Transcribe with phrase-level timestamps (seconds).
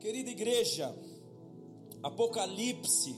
[0.00, 0.96] Querida igreja,
[2.02, 3.14] Apocalipse,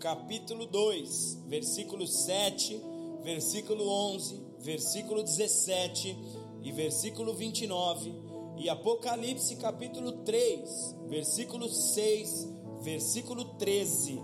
[0.00, 2.82] capítulo 2, versículo 7,
[3.22, 6.18] versículo 11, versículo 17
[6.64, 8.12] e versículo 29,
[8.56, 12.48] e Apocalipse, capítulo 3, versículo 6,
[12.80, 14.20] versículo 13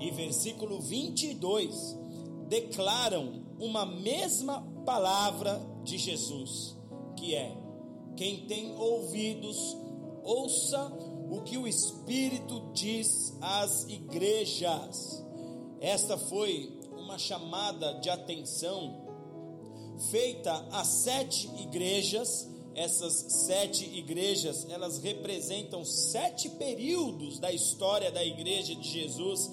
[0.00, 1.96] e versículo 22
[2.48, 6.76] declaram uma mesma palavra de Jesus,
[7.16, 7.56] que é:
[8.16, 9.76] quem tem ouvidos,
[10.24, 15.24] ouça o que o Espírito diz às igrejas.
[15.80, 19.00] Esta foi uma chamada de atenção
[20.10, 22.46] feita às sete igrejas.
[22.74, 23.14] Essas
[23.46, 29.50] sete igrejas, elas representam sete períodos da história da igreja de Jesus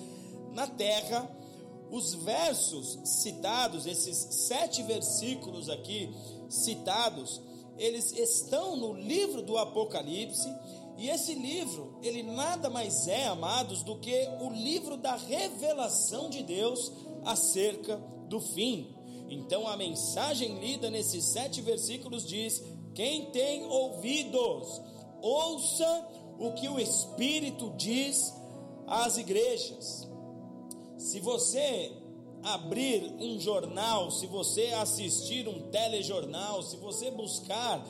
[0.52, 1.34] na terra.
[1.90, 6.14] Os versos citados, esses sete versículos aqui
[6.50, 7.42] citados,
[7.78, 10.50] eles estão no livro do Apocalipse
[11.00, 16.44] e esse livro, ele nada mais é, amados, do que o livro da revelação de
[16.44, 16.92] Deus
[17.24, 17.96] acerca
[18.28, 18.94] do fim.
[19.30, 22.62] Então a mensagem lida nesses sete versículos diz:
[22.94, 24.82] Quem tem ouvidos,
[25.22, 28.34] ouça o que o Espírito diz
[28.86, 30.06] às igrejas.
[30.98, 31.94] Se você
[32.44, 37.86] abrir um jornal, se você assistir um telejornal, se você buscar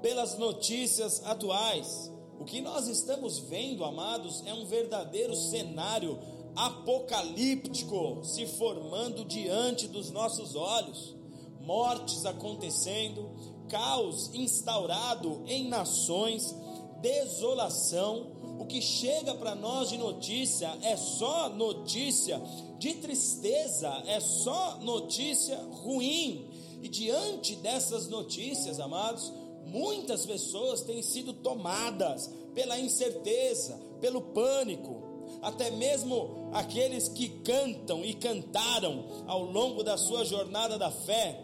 [0.00, 6.18] pelas notícias atuais, o que nós estamos vendo, amados, é um verdadeiro cenário
[6.54, 11.14] apocalíptico se formando diante dos nossos olhos.
[11.60, 13.30] Mortes acontecendo,
[13.68, 16.54] caos instaurado em nações,
[17.00, 18.32] desolação.
[18.58, 22.40] O que chega para nós de notícia é só notícia
[22.78, 26.50] de tristeza, é só notícia ruim.
[26.82, 29.32] E diante dessas notícias, amados,
[29.66, 35.02] Muitas pessoas têm sido tomadas pela incerteza, pelo pânico,
[35.42, 41.40] até mesmo aqueles que cantam e cantaram ao longo da sua jornada da fé,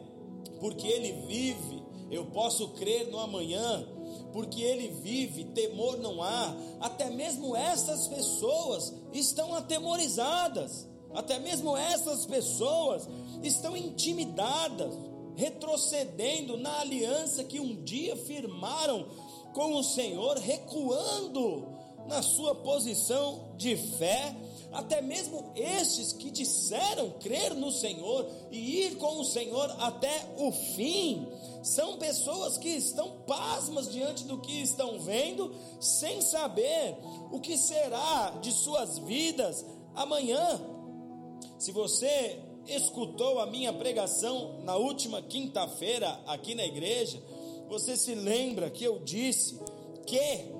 [0.60, 3.86] porque ele vive, eu posso crer no amanhã,
[4.32, 6.54] porque ele vive, temor não há.
[6.80, 13.08] Até mesmo essas pessoas estão atemorizadas, até mesmo essas pessoas
[13.42, 14.94] estão intimidadas
[15.36, 19.06] retrocedendo na aliança que um dia firmaram
[19.52, 21.68] com o Senhor, recuando
[22.06, 24.34] na sua posição de fé,
[24.72, 30.50] até mesmo estes que disseram crer no Senhor e ir com o Senhor até o
[30.50, 31.28] fim,
[31.62, 36.96] são pessoas que estão pasmas diante do que estão vendo, sem saber
[37.30, 40.60] o que será de suas vidas amanhã.
[41.58, 47.22] Se você escutou a minha pregação na última quinta-feira aqui na igreja,
[47.68, 49.58] você se lembra que eu disse
[50.06, 50.52] que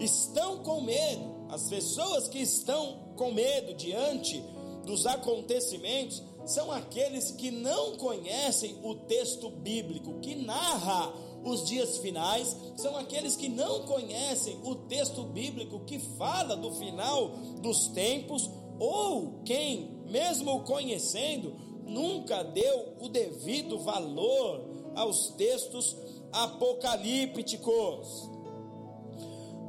[0.00, 4.42] estão com medo, as pessoas que estão com medo diante
[4.84, 11.12] dos acontecimentos são aqueles que não conhecem o texto bíblico que narra
[11.42, 17.28] os dias finais, são aqueles que não conhecem o texto bíblico que fala do final
[17.60, 21.54] dos tempos, ou quem, mesmo conhecendo,
[21.86, 24.64] nunca deu o devido valor
[24.94, 25.96] aos textos
[26.32, 28.30] apocalípticos.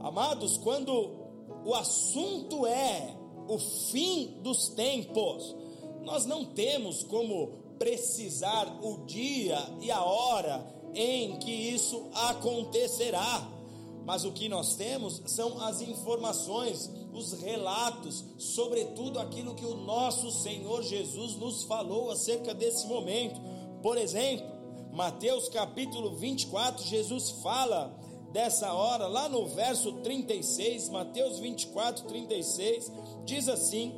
[0.01, 1.25] Amados, quando
[1.65, 3.15] o assunto é
[3.47, 5.55] o fim dos tempos,
[6.03, 13.51] nós não temos como precisar o dia e a hora em que isso acontecerá.
[14.05, 20.31] Mas o que nós temos são as informações, os relatos, sobretudo aquilo que o nosso
[20.31, 23.39] Senhor Jesus nos falou acerca desse momento.
[23.81, 24.45] Por exemplo,
[24.91, 27.97] Mateus capítulo 24, Jesus fala
[28.31, 32.91] dessa hora, lá no verso 36, Mateus 24, 36,
[33.25, 33.93] diz assim: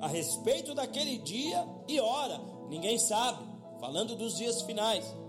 [0.00, 3.44] a respeito daquele dia e hora, ninguém sabe,
[3.78, 5.21] falando dos dias finais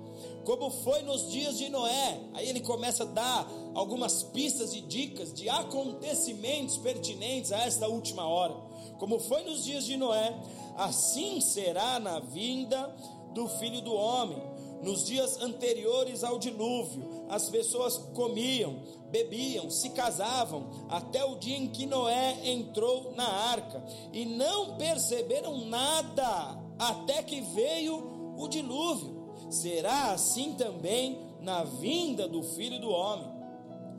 [0.46, 2.20] como foi nos dias de Noé.
[2.34, 8.28] Aí ele começa a dar algumas pistas e dicas de acontecimentos pertinentes a esta última
[8.28, 8.56] hora.
[8.98, 10.38] Como foi nos dias de Noé,
[10.78, 12.96] assim será na vinda
[13.34, 14.42] do filho do homem.
[14.82, 21.70] Nos dias anteriores ao dilúvio, as pessoas comiam, bebiam, se casavam, até o dia em
[21.70, 23.82] que Noé entrou na arca,
[24.12, 29.13] e não perceberam nada, até que veio o dilúvio
[29.54, 33.32] será assim também na vinda do filho do homem.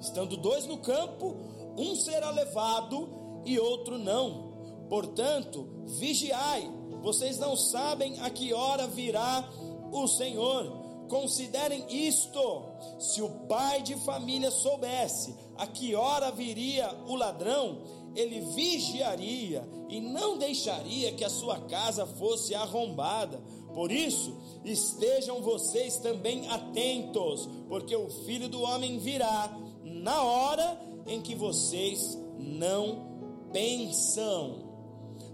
[0.00, 1.36] Estando dois no campo,
[1.78, 4.52] um será levado e outro não.
[4.88, 5.68] Portanto,
[5.98, 6.70] vigiai,
[7.02, 9.48] vocês não sabem a que hora virá
[9.92, 10.84] o Senhor.
[11.08, 12.64] Considerem isto:
[12.98, 17.82] se o pai de família soubesse a que hora viria o ladrão,
[18.14, 23.40] ele vigiaria e não deixaria que a sua casa fosse arrombada.
[23.74, 31.20] Por isso, estejam vocês também atentos, porque o filho do homem virá na hora em
[31.20, 34.64] que vocês não pensam.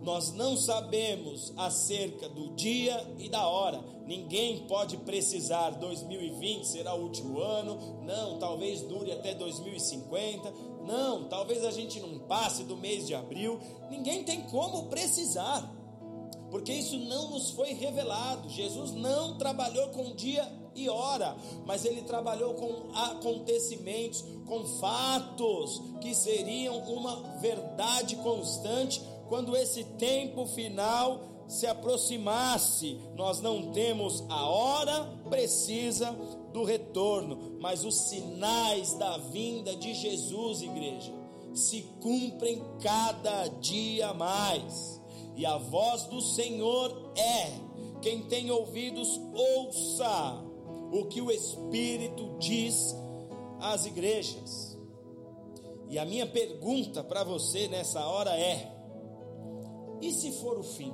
[0.03, 3.85] Nós não sabemos acerca do dia e da hora.
[4.07, 8.01] Ninguém pode precisar 2020 será o último ano.
[8.03, 10.53] Não, talvez dure até 2050.
[10.87, 13.61] Não, talvez a gente não passe do mês de abril.
[13.91, 15.71] Ninguém tem como precisar.
[16.51, 18.49] Porque isso não nos foi revelado.
[18.49, 21.37] Jesus não trabalhou com dia e hora,
[21.67, 30.47] mas ele trabalhou com acontecimentos, com fatos que seriam uma verdade constante quando esse tempo
[30.47, 32.99] final se aproximasse.
[33.17, 36.13] Nós não temos a hora precisa
[36.53, 41.13] do retorno, mas os sinais da vinda de Jesus, igreja,
[41.55, 45.00] se cumprem cada dia mais.
[45.37, 47.53] E a voz do Senhor é:
[48.03, 50.45] quem tem ouvidos, ouça
[50.93, 52.95] o que o Espírito diz
[53.61, 54.79] às igrejas.
[55.89, 58.73] E a minha pergunta para você nessa hora é:
[60.01, 60.93] e se for o fim?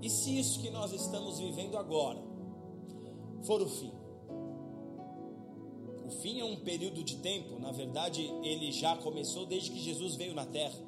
[0.00, 2.22] E se isso que nós estamos vivendo agora
[3.42, 3.92] for o fim?
[6.04, 10.16] O fim é um período de tempo, na verdade, ele já começou desde que Jesus
[10.16, 10.78] veio na terra.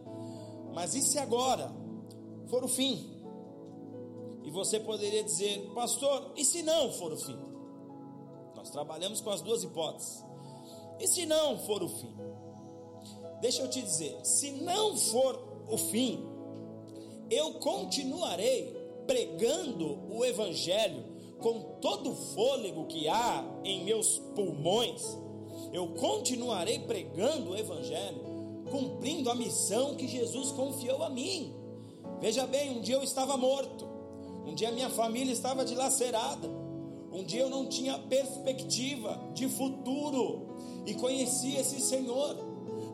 [0.76, 1.73] Mas e se agora
[2.49, 3.11] for o fim?
[4.44, 7.38] E você poderia dizer, pastor, e se não for o fim?
[8.55, 10.23] Nós trabalhamos com as duas hipóteses.
[11.00, 12.14] E se não for o fim?
[13.40, 16.23] Deixa eu te dizer, se não for o fim,
[17.31, 18.70] eu continuarei
[19.06, 21.02] pregando o Evangelho
[21.38, 25.02] com todo o fôlego que há em meus pulmões,
[25.73, 28.25] eu continuarei pregando o Evangelho,
[28.71, 31.55] cumprindo a missão que Jesus confiou a mim.
[32.21, 33.87] Veja bem, um dia eu estava morto,
[34.47, 36.49] um dia minha família estava dilacerada,
[37.13, 42.37] um dia eu não tinha perspectiva de futuro e conheci esse Senhor.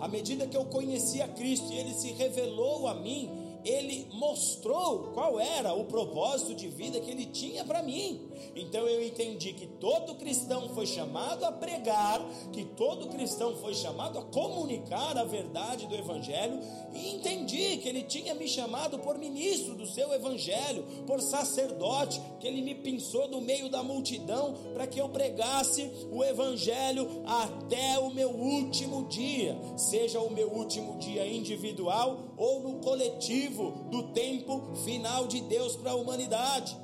[0.00, 3.30] À medida que eu conhecia Cristo e ele se revelou a mim,
[3.64, 8.28] ele mostrou qual era o propósito de vida que ele tinha para mim.
[8.54, 12.20] Então eu entendi que todo cristão foi chamado a pregar,
[12.52, 16.60] que todo cristão foi chamado a comunicar a verdade do Evangelho,
[16.92, 22.46] e entendi que ele tinha me chamado por ministro do seu Evangelho, por sacerdote, que
[22.46, 28.10] ele me pensou do meio da multidão para que eu pregasse o Evangelho até o
[28.10, 35.26] meu último dia, seja o meu último dia individual ou no coletivo do tempo final
[35.26, 36.81] de Deus para a humanidade.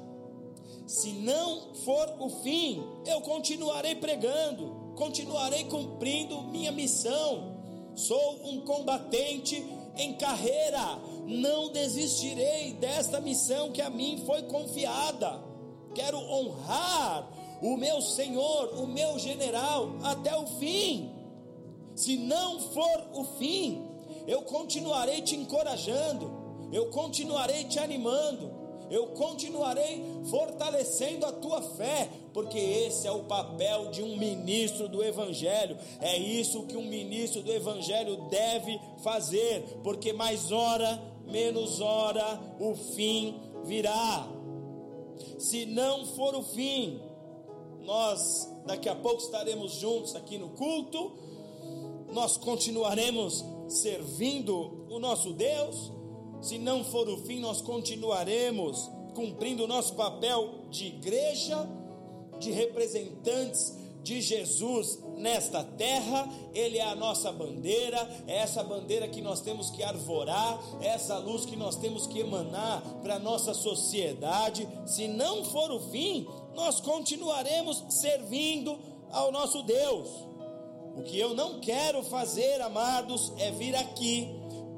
[0.89, 7.59] Se não for o fim, eu continuarei pregando, continuarei cumprindo minha missão.
[7.95, 9.63] Sou um combatente
[9.99, 15.39] em carreira, não desistirei desta missão que a mim foi confiada.
[15.95, 17.29] Quero honrar
[17.61, 21.13] o meu Senhor, o meu general, até o fim.
[21.95, 23.87] Se não for o fim,
[24.27, 26.33] eu continuarei te encorajando,
[26.73, 28.58] eu continuarei te animando,
[28.91, 35.03] eu continuarei fortalecendo a tua fé, porque esse é o papel de um ministro do
[35.03, 42.41] Evangelho, é isso que um ministro do Evangelho deve fazer, porque mais hora, menos hora,
[42.59, 44.29] o fim virá.
[45.39, 47.01] Se não for o fim,
[47.85, 51.13] nós daqui a pouco estaremos juntos aqui no culto,
[52.13, 55.93] nós continuaremos servindo o nosso Deus
[56.41, 61.69] se não for o fim, nós continuaremos cumprindo o nosso papel de igreja,
[62.39, 69.21] de representantes de Jesus nesta terra, Ele é a nossa bandeira, é essa bandeira que
[69.21, 73.53] nós temos que arvorar, é essa luz que nós temos que emanar para a nossa
[73.53, 74.69] sociedade.
[74.87, 78.79] Se não for o fim, nós continuaremos servindo
[79.11, 80.09] ao nosso Deus.
[80.97, 84.29] O que eu não quero fazer, amados, é vir aqui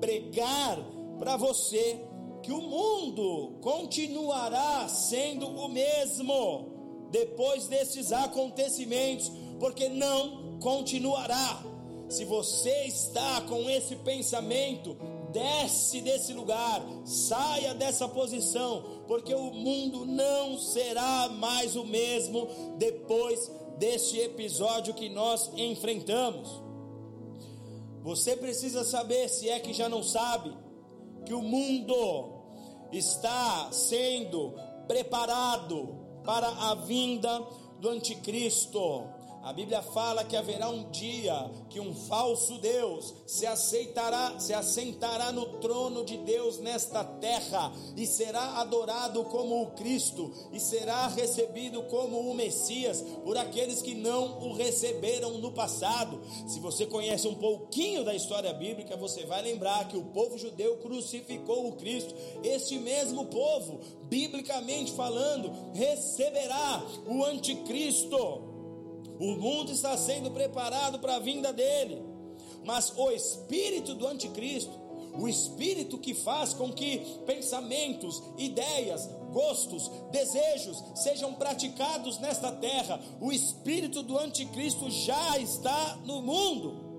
[0.00, 0.78] pregar
[1.20, 2.00] para você
[2.42, 11.62] que o mundo continuará sendo o mesmo depois desses acontecimentos, porque não continuará.
[12.08, 14.96] Se você está com esse pensamento,
[15.30, 22.48] desce desse lugar, saia dessa posição, porque o mundo não será mais o mesmo
[22.78, 26.48] depois deste episódio que nós enfrentamos.
[28.02, 30.56] Você precisa saber, se é que já não sabe,
[31.24, 32.40] que o mundo
[32.92, 34.54] está sendo
[34.86, 37.40] preparado para a vinda
[37.78, 39.19] do anticristo.
[39.42, 45.32] A Bíblia fala que haverá um dia que um falso Deus se aceitará, se assentará
[45.32, 51.82] no trono de Deus nesta terra e será adorado como o Cristo e será recebido
[51.84, 56.20] como o Messias por aqueles que não o receberam no passado.
[56.46, 60.76] Se você conhece um pouquinho da história bíblica, você vai lembrar que o povo judeu
[60.78, 62.14] crucificou o Cristo.
[62.44, 68.49] Este mesmo povo, biblicamente falando, receberá o anticristo.
[69.20, 72.02] O mundo está sendo preparado para a vinda dele.
[72.64, 74.72] Mas o espírito do anticristo,
[75.18, 83.30] o espírito que faz com que pensamentos, ideias, gostos, desejos sejam praticados nesta terra, o
[83.30, 86.90] espírito do anticristo já está no mundo.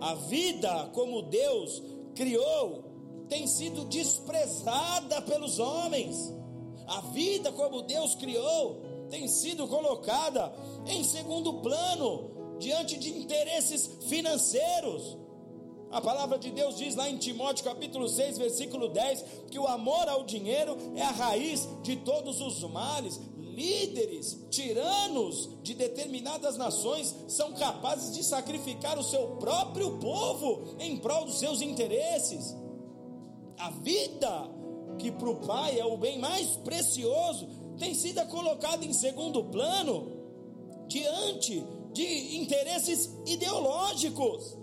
[0.00, 1.82] A vida como Deus
[2.16, 2.84] criou
[3.28, 6.34] tem sido desprezada pelos homens.
[6.88, 10.52] A vida como Deus criou tem sido colocada
[10.86, 15.16] em segundo plano, diante de interesses financeiros.
[15.90, 20.08] A palavra de Deus diz lá em Timóteo capítulo 6, versículo 10, que o amor
[20.08, 23.20] ao dinheiro é a raiz de todos os males.
[23.38, 31.24] Líderes, tiranos de determinadas nações são capazes de sacrificar o seu próprio povo em prol
[31.24, 32.54] dos seus interesses.
[33.56, 34.50] A vida,
[34.98, 37.48] que para o pai é o bem mais precioso,
[37.78, 40.12] tem sido colocada em segundo plano
[40.88, 44.56] diante de interesses ideológicos.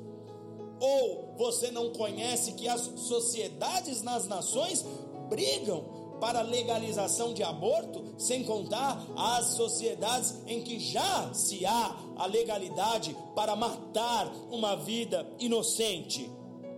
[0.80, 4.86] Ou você não conhece que as sociedades nas nações
[5.30, 12.26] brigam para legalização de aborto, sem contar as sociedades em que já se há a
[12.26, 16.32] legalidade para matar uma vida inocente.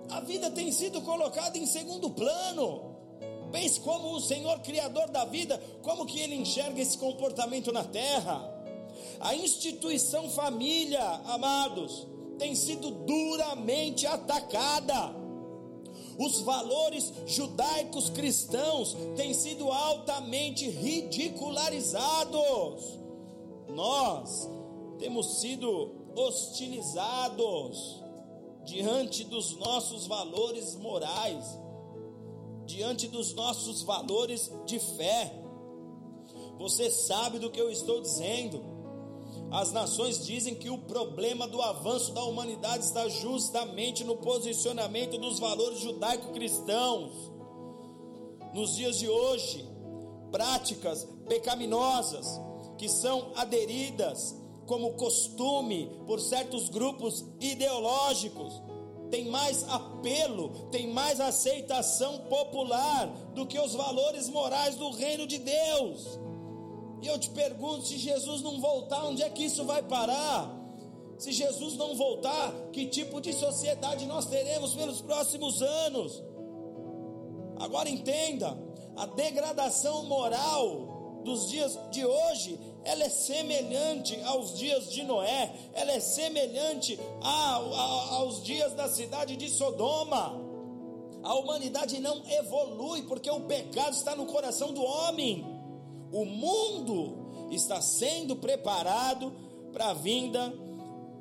[0.09, 2.94] A vida tem sido colocada em segundo plano.
[3.55, 8.53] Pense como o Senhor Criador da vida, como que ele enxerga esse comportamento na terra.
[9.21, 12.05] A instituição família, amados,
[12.37, 15.15] tem sido duramente atacada.
[16.19, 22.99] Os valores judaicos cristãos têm sido altamente ridicularizados.
[23.69, 24.49] Nós
[24.99, 28.03] temos sido hostilizados
[28.65, 31.63] diante dos nossos valores morais
[32.65, 35.33] diante dos nossos valores de fé.
[36.57, 38.63] Você sabe do que eu estou dizendo.
[39.51, 45.39] As nações dizem que o problema do avanço da humanidade está justamente no posicionamento dos
[45.39, 47.31] valores judaico-cristãos.
[48.53, 49.67] Nos dias de hoje,
[50.31, 52.25] práticas pecaminosas
[52.77, 58.61] que são aderidas como costume por certos grupos ideológicos
[59.15, 65.37] tem mais apelo, tem mais aceitação popular do que os valores morais do reino de
[65.37, 66.19] Deus.
[67.01, 70.53] E eu te pergunto: se Jesus não voltar, onde é que isso vai parar?
[71.17, 76.21] Se Jesus não voltar, que tipo de sociedade nós teremos pelos próximos anos?
[77.57, 78.57] Agora entenda:
[78.97, 80.94] a degradação moral
[81.25, 87.55] dos dias de hoje ela é semelhante aos dias de Noé, ela é semelhante a,
[87.55, 90.39] a, aos dias da cidade de Sodoma.
[91.23, 95.43] A humanidade não evolui porque o pecado está no coração do homem.
[96.11, 99.33] O mundo está sendo preparado
[99.73, 100.53] para a vinda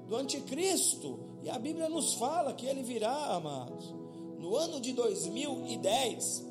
[0.06, 1.18] do anticristo.
[1.42, 3.94] E a Bíblia nos fala que ele virá, amados.
[4.38, 6.44] No ano de 2010,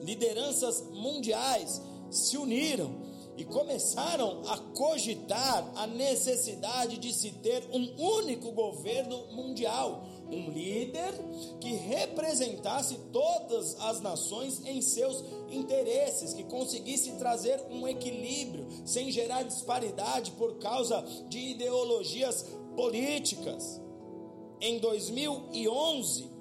[0.00, 1.80] lideranças mundiais
[2.12, 10.04] se uniram e começaram a cogitar a necessidade de se ter um único governo mundial,
[10.30, 11.12] um líder
[11.58, 19.42] que representasse todas as nações em seus interesses, que conseguisse trazer um equilíbrio sem gerar
[19.44, 23.80] disparidade por causa de ideologias políticas.
[24.60, 26.31] Em 2011,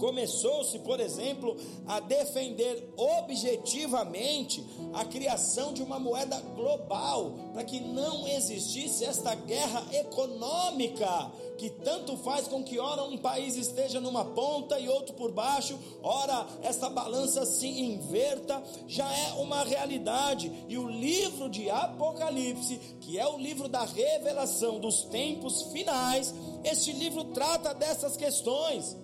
[0.00, 1.54] Começou-se, por exemplo,
[1.86, 4.64] a defender objetivamente
[4.94, 12.16] a criação de uma moeda global, para que não existisse esta guerra econômica que tanto
[12.16, 16.88] faz com que ora um país esteja numa ponta e outro por baixo, ora esta
[16.88, 20.50] balança se inverta, já é uma realidade.
[20.66, 26.92] E o livro de Apocalipse, que é o livro da revelação dos tempos finais, este
[26.92, 28.96] livro trata dessas questões.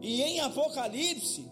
[0.00, 1.50] E em Apocalipse,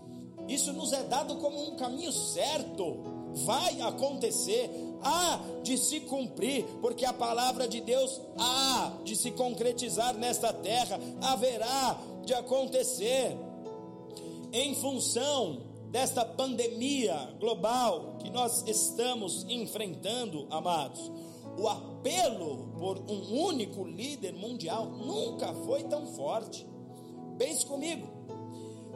[0.49, 3.03] isso nos é dado como um caminho certo.
[3.45, 4.71] Vai acontecer,
[5.03, 10.99] há de se cumprir, porque a palavra de Deus há de se concretizar nesta terra,
[11.21, 13.37] haverá de acontecer.
[14.53, 15.61] Em função
[15.91, 21.11] desta pandemia global que nós estamos enfrentando, amados,
[21.59, 26.67] o apelo por um único líder mundial nunca foi tão forte.
[27.39, 28.07] Pense comigo,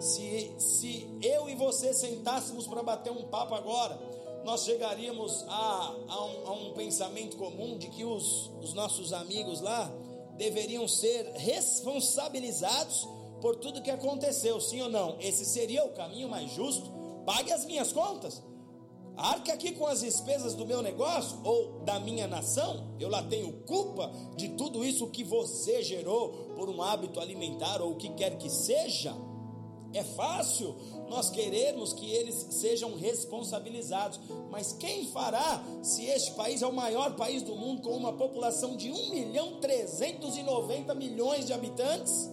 [0.00, 3.98] se, se eu e você sentássemos para bater um papo agora,
[4.44, 9.60] nós chegaríamos a, a, um, a um pensamento comum de que os, os nossos amigos
[9.60, 9.92] lá
[10.36, 13.06] deveriam ser responsabilizados
[13.40, 15.16] por tudo que aconteceu, sim ou não?
[15.20, 16.90] Esse seria o caminho mais justo?
[17.26, 18.42] Pague as minhas contas.
[19.16, 22.94] Arque aqui com as despesas do meu negócio ou da minha nação.
[22.98, 27.92] Eu lá tenho culpa de tudo isso que você gerou por um hábito alimentar ou
[27.92, 29.14] o que quer que seja.
[29.92, 30.76] É fácil
[31.08, 37.16] nós queremos que eles sejam responsabilizados, mas quem fará se este país é o maior
[37.16, 42.30] país do mundo com uma população de 1 milhão 390 milhões de habitantes?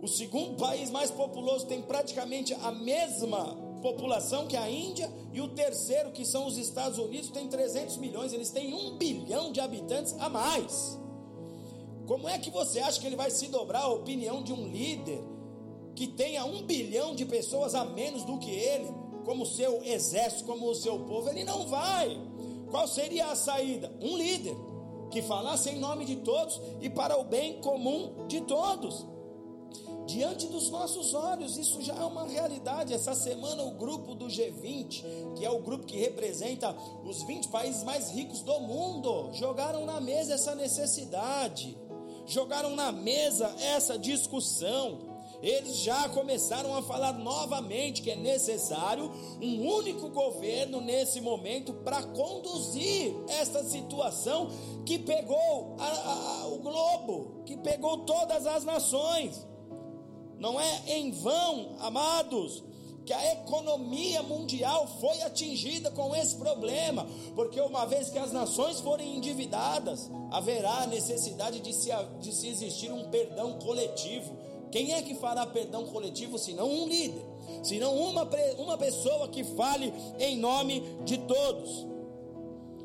[0.00, 5.48] O segundo país mais populoso tem praticamente a mesma população que a Índia, e o
[5.48, 10.14] terceiro, que são os Estados Unidos, tem 300 milhões, eles têm um bilhão de habitantes
[10.20, 10.98] a mais.
[12.06, 15.22] Como é que você acha que ele vai se dobrar a opinião de um líder
[15.98, 18.88] que tenha um bilhão de pessoas a menos do que ele,
[19.24, 21.28] como seu exército, como o seu povo?
[21.28, 22.16] Ele não vai.
[22.70, 23.92] Qual seria a saída?
[24.00, 24.54] Um líder
[25.10, 29.04] que falasse em nome de todos e para o bem comum de todos
[30.06, 31.56] diante dos nossos olhos.
[31.56, 32.94] Isso já é uma realidade.
[32.94, 37.82] Essa semana, o grupo do G20, que é o grupo que representa os 20 países
[37.82, 41.76] mais ricos do mundo, jogaram na mesa essa necessidade,
[42.24, 45.07] jogaram na mesa essa discussão.
[45.42, 52.02] Eles já começaram a falar novamente que é necessário um único governo nesse momento para
[52.02, 54.50] conduzir esta situação
[54.84, 59.46] que pegou a, a, o globo, que pegou todas as nações.
[60.38, 62.64] Não é em vão, amados,
[63.08, 68.80] que a economia mundial foi atingida com esse problema, porque uma vez que as nações
[68.80, 71.90] forem endividadas, haverá necessidade de se,
[72.20, 74.36] de se existir um perdão coletivo.
[74.70, 77.24] Quem é que fará perdão coletivo senão um líder,
[77.62, 81.86] senão uma, uma pessoa que fale em nome de todos?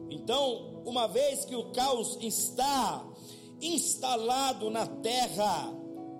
[0.09, 3.05] Então, uma vez que o caos está
[3.61, 5.73] instalado na terra,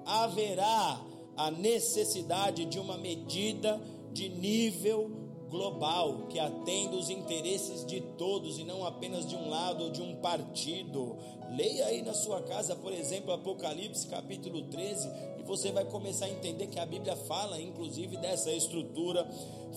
[0.06, 1.02] haverá
[1.36, 8.64] a necessidade de uma medida de nível global que atenda os interesses de todos e
[8.64, 11.16] não apenas de um lado ou de um partido.
[11.56, 15.08] Leia aí na sua casa, por exemplo, Apocalipse capítulo 13,
[15.46, 19.28] você vai começar a entender que a Bíblia fala inclusive dessa estrutura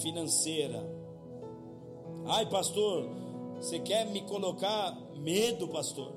[0.00, 0.84] financeira.
[2.26, 3.08] Ai, pastor,
[3.60, 6.12] você quer me colocar medo, pastor?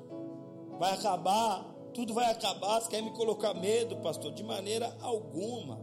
[0.78, 2.80] Vai acabar tudo vai acabar.
[2.80, 4.32] Você quer me colocar medo, pastor?
[4.32, 5.80] De maneira alguma.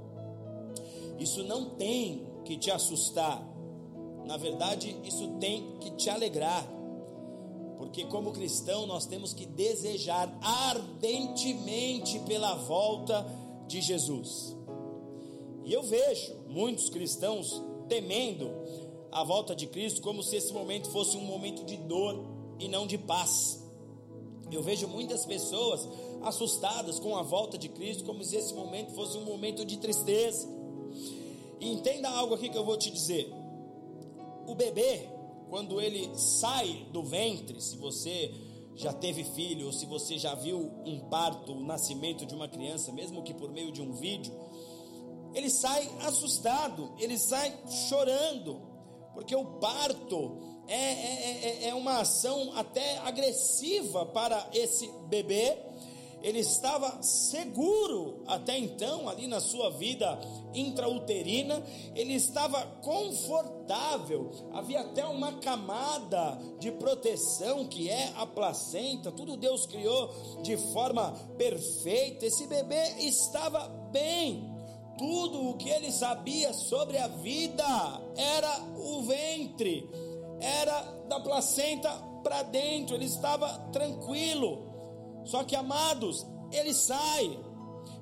[1.20, 3.44] Isso não tem que te assustar.
[4.26, 6.66] Na verdade, isso tem que te alegrar.
[7.78, 13.26] Porque, como cristão, nós temos que desejar ardentemente pela volta
[13.68, 14.56] de Jesus.
[15.64, 18.50] E eu vejo muitos cristãos temendo
[19.12, 22.24] a volta de Cristo como se esse momento fosse um momento de dor
[22.60, 23.64] e não de paz.
[24.52, 25.88] Eu vejo muitas pessoas
[26.22, 30.48] assustadas com a volta de Cristo, como se esse momento fosse um momento de tristeza.
[31.60, 33.32] E entenda algo aqui que eu vou te dizer.
[34.48, 35.10] O bebê,
[35.50, 38.34] quando ele sai do ventre, se você
[38.78, 42.92] já teve filho, ou se você já viu um parto, o nascimento de uma criança,
[42.92, 44.32] mesmo que por meio de um vídeo,
[45.34, 47.54] ele sai assustado, ele sai
[47.90, 48.62] chorando,
[49.16, 50.38] porque o parto
[50.68, 55.58] é, é, é, é uma ação até agressiva para esse bebê.
[56.22, 60.20] Ele estava seguro até então, ali na sua vida
[60.54, 61.64] intrauterina,
[61.96, 69.66] ele estava confortável, havia até uma camada de proteção que é a placenta, tudo Deus
[69.68, 72.26] criou de forma perfeita.
[72.26, 74.44] Esse bebê estava bem,
[74.98, 77.64] tudo o que ele sabia sobre a vida
[78.16, 79.88] era o ventre.
[80.40, 81.90] Era da placenta
[82.24, 84.67] para dentro, ele estava tranquilo.
[85.28, 87.40] Só que, amados, ele sai.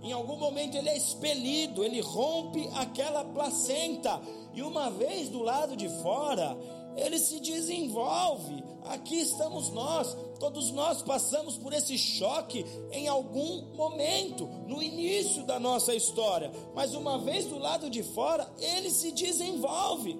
[0.01, 4.21] Em algum momento ele é expelido, ele rompe aquela placenta.
[4.53, 6.55] E uma vez do lado de fora,
[6.95, 8.63] ele se desenvolve.
[8.85, 15.59] Aqui estamos nós, todos nós passamos por esse choque em algum momento, no início da
[15.59, 16.51] nossa história.
[16.75, 20.19] Mas uma vez do lado de fora, ele se desenvolve.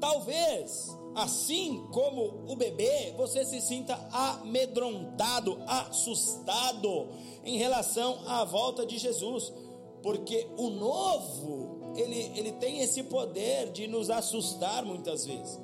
[0.00, 7.08] Talvez, assim como o bebê, você se sinta amedrontado, assustado
[7.44, 9.52] em relação à volta de Jesus.
[10.04, 15.58] porque o novo, ele, ele tem esse poder de nos assustar muitas vezes.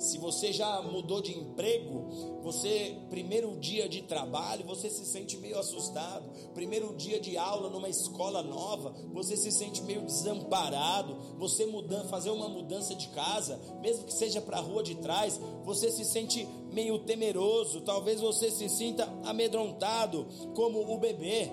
[0.00, 2.08] Se você já mudou de emprego,
[2.42, 6.24] você, primeiro dia de trabalho, você se sente meio assustado.
[6.54, 11.14] Primeiro dia de aula numa escola nova, você se sente meio desamparado.
[11.38, 11.68] Você
[12.08, 16.06] fazer uma mudança de casa, mesmo que seja para a rua de trás, você se
[16.06, 17.82] sente meio temeroso.
[17.82, 21.50] Talvez você se sinta amedrontado, como o bebê.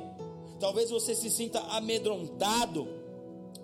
[0.58, 2.88] Talvez você se sinta amedrontado,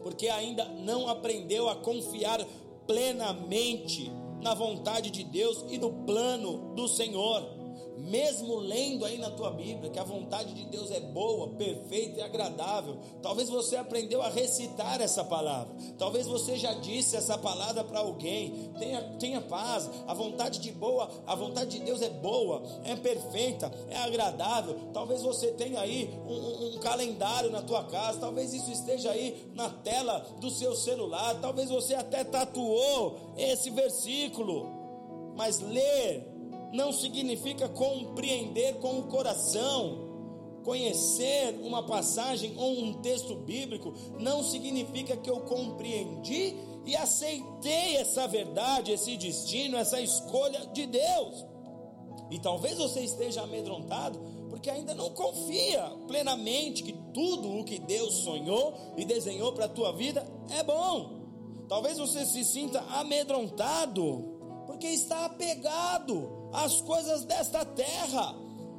[0.04, 2.46] porque ainda não aprendeu a confiar
[2.86, 4.12] plenamente
[4.43, 7.62] na vontade de Deus e no plano do Senhor
[8.04, 12.24] mesmo lendo aí na tua Bíblia que a vontade de Deus é boa, perfeita e
[12.24, 18.00] agradável, talvez você aprendeu a recitar essa palavra, talvez você já disse essa palavra para
[18.00, 18.72] alguém.
[18.78, 23.72] Tenha, tenha paz, a vontade de boa, a vontade de Deus é boa, é perfeita,
[23.89, 24.76] é agradável.
[24.94, 29.50] Talvez você tenha aí um, um, um calendário na tua casa, talvez isso esteja aí
[29.56, 34.68] na tela do seu celular, talvez você até tatuou esse versículo,
[35.36, 36.33] mas ler
[36.74, 40.12] não significa compreender com o coração.
[40.64, 46.56] Conhecer uma passagem ou um texto bíblico não significa que eu compreendi
[46.86, 51.46] e aceitei essa verdade, esse destino, essa escolha de Deus.
[52.32, 58.16] E talvez você esteja amedrontado porque ainda não confia plenamente que tudo o que Deus
[58.20, 61.22] sonhou e desenhou para a tua vida é bom.
[61.68, 68.36] Talvez você se sinta amedrontado porque está apegado as coisas desta terra.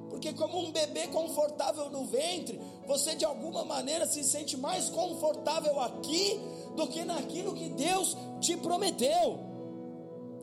[0.08, 5.80] Porque, como um bebê confortável no ventre, você de alguma maneira se sente mais confortável
[5.80, 6.40] aqui
[6.76, 9.40] do que naquilo que Deus te prometeu.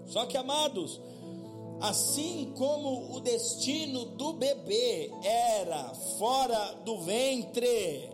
[0.08, 1.00] Só que, amados,
[1.80, 8.10] assim como o destino do bebê era fora do ventre,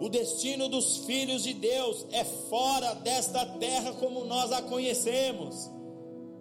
[0.00, 5.70] o destino dos filhos de Deus é fora desta terra como nós a conhecemos.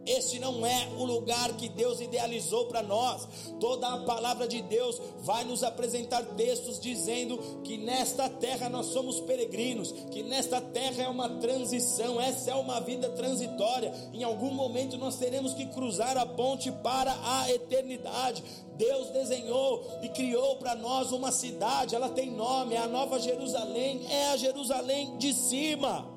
[0.05, 3.27] Este não é o lugar que Deus idealizou para nós.
[3.59, 9.19] Toda a palavra de Deus vai nos apresentar textos dizendo que nesta terra nós somos
[9.21, 13.93] peregrinos, que nesta terra é uma transição, essa é uma vida transitória.
[14.13, 18.43] Em algum momento nós teremos que cruzar a ponte para a eternidade.
[18.75, 24.05] Deus desenhou e criou para nós uma cidade, ela tem nome, é a Nova Jerusalém,
[24.09, 26.12] é a Jerusalém de cima.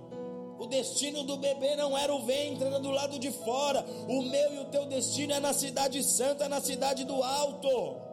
[0.59, 3.85] O destino do bebê não era o ventre, era do lado de fora.
[4.09, 8.07] O meu e o teu destino é na cidade santa, na cidade do alto.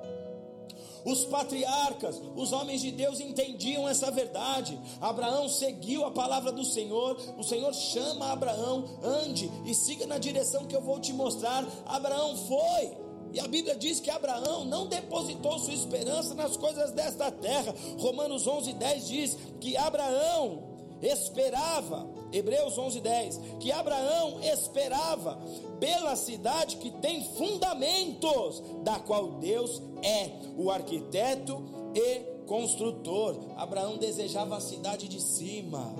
[1.05, 4.79] Os patriarcas, os homens de Deus entendiam essa verdade.
[5.01, 7.17] Abraão seguiu a palavra do Senhor.
[7.37, 11.65] O Senhor chama Abraão, ande e siga na direção que eu vou te mostrar.
[11.85, 13.03] Abraão foi.
[13.33, 17.73] E a Bíblia diz que Abraão não depositou sua esperança nas coisas desta terra.
[17.97, 20.72] Romanos 11:10 diz que Abraão
[21.03, 25.39] esperava, Hebreus 11:10, que Abraão esperava
[25.79, 31.61] pela cidade que tem fundamentos, da qual Deus é o arquiteto
[31.93, 33.37] e construtor.
[33.55, 35.93] Abraão desejava a cidade de cima.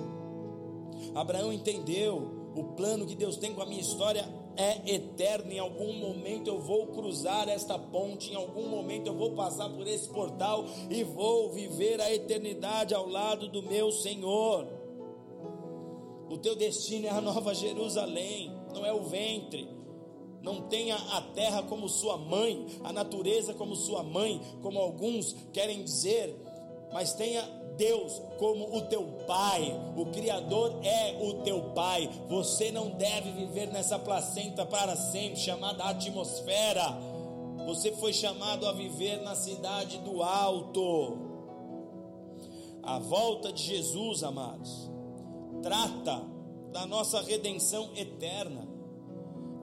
[1.14, 5.52] Abraão entendeu o plano que Deus tem com a minha história é eterno.
[5.52, 9.86] Em algum momento eu vou cruzar esta ponte, em algum momento eu vou passar por
[9.86, 14.66] esse portal e vou viver a eternidade ao lado do meu Senhor.
[16.28, 19.68] O teu destino é a nova Jerusalém, não é o ventre.
[20.42, 25.82] Não tenha a terra como sua mãe, a natureza como sua mãe, como alguns querem
[25.82, 26.36] dizer,
[26.92, 27.42] mas tenha
[27.76, 32.08] Deus como o teu pai, o Criador é o teu pai.
[32.28, 36.98] Você não deve viver nessa placenta para sempre, chamada atmosfera.
[37.66, 41.18] Você foi chamado a viver na cidade do alto.
[42.82, 44.90] A volta de Jesus, amados,
[45.64, 46.22] trata
[46.70, 48.68] da nossa redenção eterna.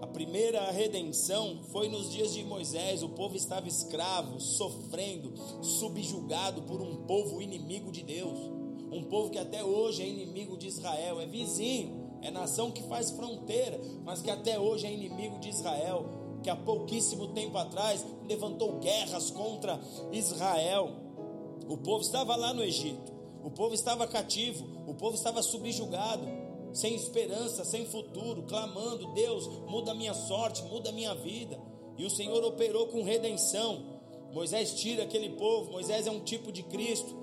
[0.01, 5.31] A primeira redenção foi nos dias de Moisés, o povo estava escravo, sofrendo,
[5.63, 8.39] subjugado por um povo inimigo de Deus,
[8.91, 13.11] um povo que até hoje é inimigo de Israel, é vizinho, é nação que faz
[13.11, 18.79] fronteira, mas que até hoje é inimigo de Israel, que há pouquíssimo tempo atrás levantou
[18.79, 19.79] guerras contra
[20.11, 20.89] Israel.
[21.69, 26.25] O povo estava lá no Egito, o povo estava cativo, o povo estava subjugado,
[26.73, 31.59] sem esperança, sem futuro, clamando: Deus, muda a minha sorte, muda a minha vida.
[31.97, 33.99] E o Senhor operou com redenção.
[34.31, 37.20] Moisés tira aquele povo, Moisés é um tipo de Cristo.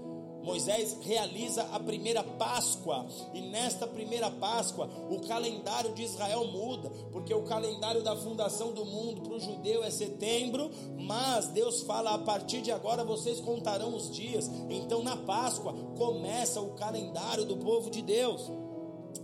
[0.49, 7.35] Moisés realiza a primeira Páscoa, e nesta primeira Páscoa o calendário de Israel muda, porque
[7.35, 12.19] o calendário da fundação do mundo para o judeu é setembro, mas Deus fala: a
[12.19, 14.51] partir de agora vocês contarão os dias.
[14.71, 18.51] Então na Páscoa começa o calendário do povo de Deus.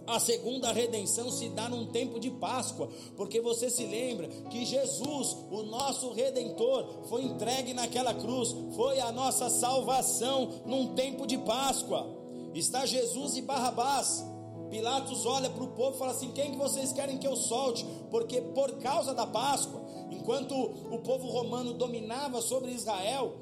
[0.07, 5.37] A segunda redenção se dá num tempo de Páscoa, porque você se lembra que Jesus,
[5.51, 12.07] o nosso redentor, foi entregue naquela cruz, foi a nossa salvação num tempo de Páscoa.
[12.55, 14.25] Está Jesus e Barrabás.
[14.71, 17.87] Pilatos olha para o povo e fala assim: Quem que vocês querem que eu solte?
[18.11, 23.35] Porque por causa da Páscoa, enquanto o povo romano dominava sobre Israel,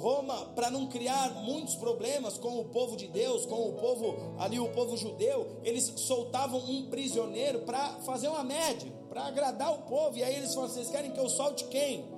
[0.00, 4.58] Roma, para não criar muitos problemas com o povo de Deus, com o povo ali,
[4.58, 10.16] o povo judeu, eles soltavam um prisioneiro para fazer uma média, para agradar o povo.
[10.16, 12.08] E aí eles falaram: vocês querem que eu solte quem?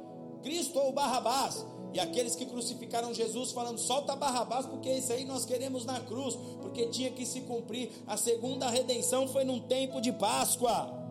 [0.42, 1.66] Cristo ou Barrabás?
[1.92, 6.38] E aqueles que crucificaram Jesus falando: solta Barrabás, porque isso aí nós queremos na cruz,
[6.60, 7.90] porque tinha que se cumprir.
[8.06, 11.02] A segunda redenção foi num tempo de Páscoa.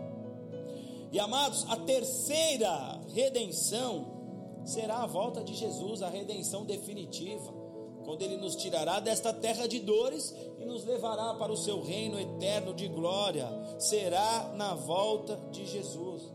[1.12, 4.21] E amados, a terceira redenção
[4.66, 7.54] será a volta de Jesus, a redenção definitiva,
[8.04, 12.20] quando Ele nos tirará desta terra de dores e nos levará para o seu reino
[12.20, 13.48] eterno de glória.
[13.80, 16.32] Será na volta de Jesus.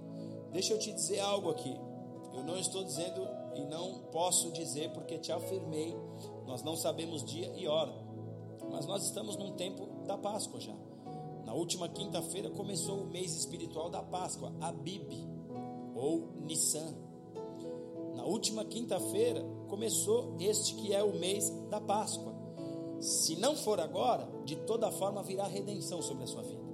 [0.53, 1.77] Deixa eu te dizer algo aqui.
[2.33, 5.97] Eu não estou dizendo e não posso dizer porque te afirmei,
[6.47, 7.95] nós não sabemos dia e hora,
[8.71, 10.75] mas nós estamos num tempo da Páscoa já.
[11.45, 15.13] Na última quinta-feira começou o mês espiritual da Páscoa, Abib
[15.95, 16.95] ou Nissan
[18.27, 22.35] última quinta-feira começou este que é o mês da Páscoa.
[23.01, 26.65] Se não for agora, de toda forma virá redenção sobre a sua vida.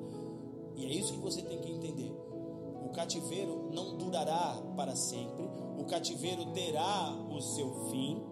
[0.76, 2.12] E é isso que você tem que entender.
[2.84, 8.22] O cativeiro não durará para sempre, o cativeiro terá o seu fim,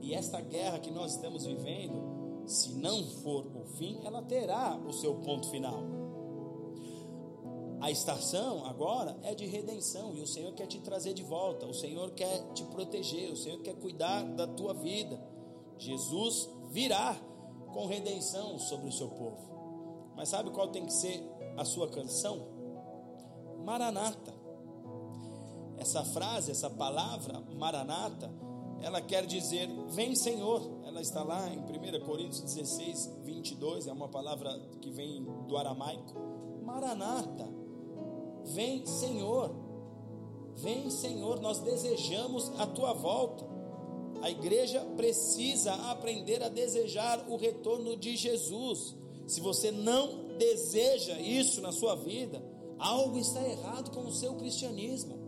[0.00, 4.92] e esta guerra que nós estamos vivendo, se não for o fim, ela terá o
[4.92, 6.03] seu ponto final.
[7.84, 11.74] A estação agora é de redenção e o Senhor quer te trazer de volta, o
[11.74, 15.22] Senhor quer te proteger, o Senhor quer cuidar da tua vida.
[15.76, 17.14] Jesus virá
[17.74, 20.14] com redenção sobre o seu povo.
[20.16, 21.22] Mas sabe qual tem que ser
[21.58, 22.48] a sua canção?
[23.62, 24.32] Maranata.
[25.76, 28.32] Essa frase, essa palavra, Maranata,
[28.80, 30.80] ela quer dizer vem Senhor.
[30.86, 36.14] Ela está lá em 1 Coríntios 16, 22, é uma palavra que vem do aramaico.
[36.62, 37.63] Maranata
[38.44, 39.54] Vem, Senhor.
[40.56, 43.44] Vem, Senhor, nós desejamos a tua volta.
[44.22, 48.96] A igreja precisa aprender a desejar o retorno de Jesus.
[49.26, 52.42] Se você não deseja isso na sua vida,
[52.78, 55.18] algo está errado com o seu cristianismo.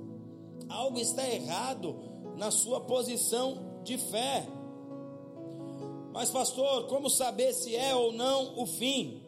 [0.69, 1.97] Algo está errado
[2.37, 4.47] na sua posição de fé.
[6.13, 9.26] Mas, pastor, como saber se é ou não o fim?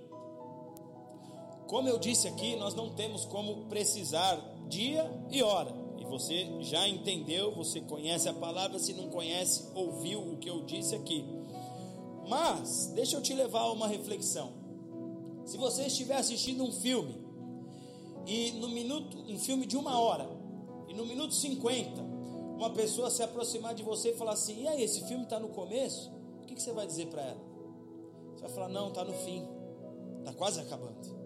[1.69, 4.37] Como eu disse aqui, nós não temos como precisar
[4.69, 5.71] dia e hora.
[5.99, 10.63] E você já entendeu, você conhece a palavra, se não conhece, ouviu o que eu
[10.65, 11.27] disse aqui.
[12.27, 14.51] Mas, deixa eu te levar a uma reflexão.
[15.45, 17.15] Se você estiver assistindo um filme,
[18.27, 20.27] e no minuto, um filme de uma hora,
[20.89, 22.01] e no minuto 50,
[22.57, 25.49] uma pessoa se aproximar de você e falar assim: e aí, esse filme está no
[25.51, 26.11] começo?
[26.43, 27.41] O que, que você vai dizer para ela?
[28.35, 29.47] Você vai falar: não, está no fim,
[30.21, 31.18] está quase acabando.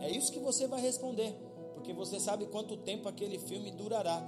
[0.00, 1.32] É isso que você vai responder,
[1.74, 4.26] porque você sabe quanto tempo aquele filme durará.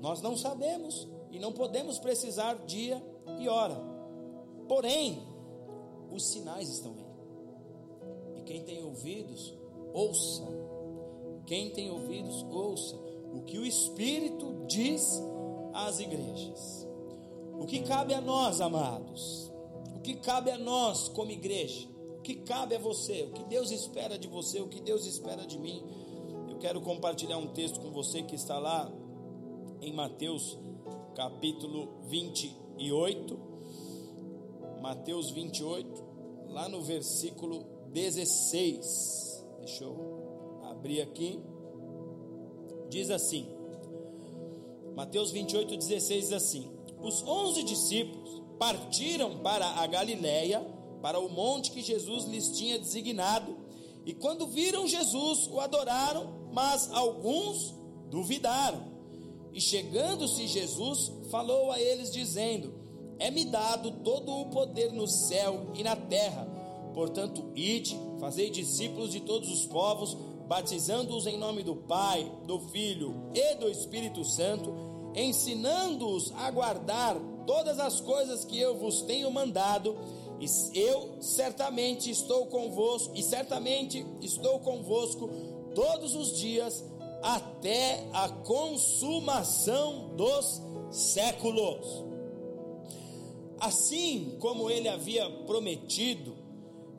[0.00, 3.02] Nós não sabemos e não podemos precisar dia
[3.38, 3.80] e hora.
[4.68, 5.22] Porém,
[6.10, 8.40] os sinais estão aí.
[8.40, 9.54] E quem tem ouvidos,
[9.92, 10.44] ouça.
[11.46, 12.96] Quem tem ouvidos, ouça
[13.32, 15.22] o que o Espírito diz
[15.74, 16.86] às igrejas.
[17.58, 19.52] O que cabe a nós, amados?
[19.94, 21.88] O que cabe a nós como igreja?
[22.26, 25.60] Que cabe a você, o que Deus espera de você, o que Deus espera de
[25.60, 25.80] mim.
[26.48, 28.92] Eu quero compartilhar um texto com você que está lá
[29.80, 30.58] em Mateus
[31.14, 33.38] capítulo 28.
[34.82, 36.04] Mateus 28,
[36.48, 39.44] lá no versículo 16.
[39.58, 41.40] Deixa eu abrir aqui.
[42.90, 43.46] Diz assim:
[44.96, 46.68] Mateus 28, 16 diz assim:
[47.00, 50.74] Os onze discípulos partiram para a Galiléia
[51.06, 53.56] para o monte que Jesus lhes tinha designado.
[54.04, 57.72] E quando viram Jesus, o adoraram, mas alguns
[58.10, 58.82] duvidaram.
[59.52, 62.74] E chegando-se Jesus, falou a eles, dizendo:
[63.20, 66.44] É-me dado todo o poder no céu e na terra.
[66.92, 70.16] Portanto, ide, fazei discípulos de todos os povos,
[70.48, 74.74] batizando-os em nome do Pai, do Filho e do Espírito Santo,
[75.14, 77.16] ensinando-os a guardar
[77.46, 79.96] todas as coisas que eu vos tenho mandado,
[80.40, 85.28] e eu certamente estou convosco, e certamente estou convosco
[85.74, 86.84] todos os dias
[87.22, 92.04] até a consumação dos séculos.
[93.58, 96.36] Assim como ele havia prometido,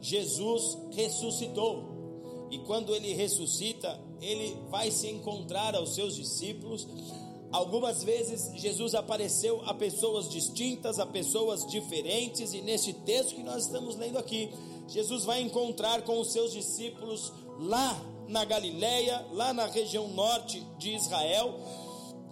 [0.01, 1.97] Jesus ressuscitou.
[2.49, 6.87] E quando ele ressuscita, ele vai se encontrar aos seus discípulos.
[7.51, 13.65] Algumas vezes Jesus apareceu a pessoas distintas, a pessoas diferentes, e neste texto que nós
[13.65, 14.51] estamos lendo aqui,
[14.87, 20.93] Jesus vai encontrar com os seus discípulos lá na Galileia, lá na região norte de
[20.93, 21.57] Israel,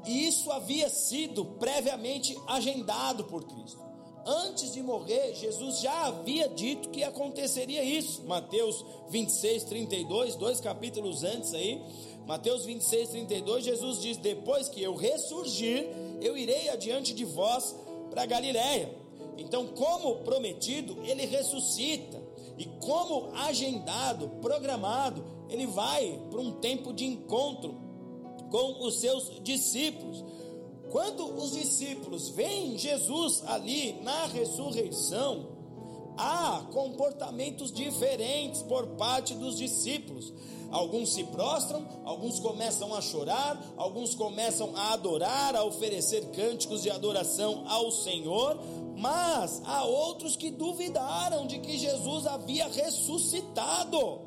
[0.05, 3.83] e isso havia sido previamente agendado por Cristo.
[4.27, 8.23] Antes de morrer, Jesus já havia dito que aconteceria isso.
[8.23, 11.79] Mateus 26, 32, dois capítulos antes aí.
[12.25, 15.87] Mateus 26, 32, Jesus diz: Depois que eu ressurgir,
[16.21, 17.75] eu irei adiante de vós
[18.09, 18.93] para Galiléia.
[19.37, 22.23] Então, como prometido, ele ressuscita.
[22.57, 27.75] E como agendado, programado, ele vai para um tempo de encontro
[28.49, 30.23] com os seus discípulos.
[30.89, 35.49] Quando os discípulos veem Jesus ali na ressurreição,
[36.17, 40.33] há comportamentos diferentes por parte dos discípulos.
[40.75, 46.89] Alguns se prostram, alguns começam a chorar, alguns começam a adorar, a oferecer cânticos de
[46.89, 48.59] adoração ao Senhor,
[48.97, 54.19] mas há outros que duvidaram de que Jesus havia ressuscitado.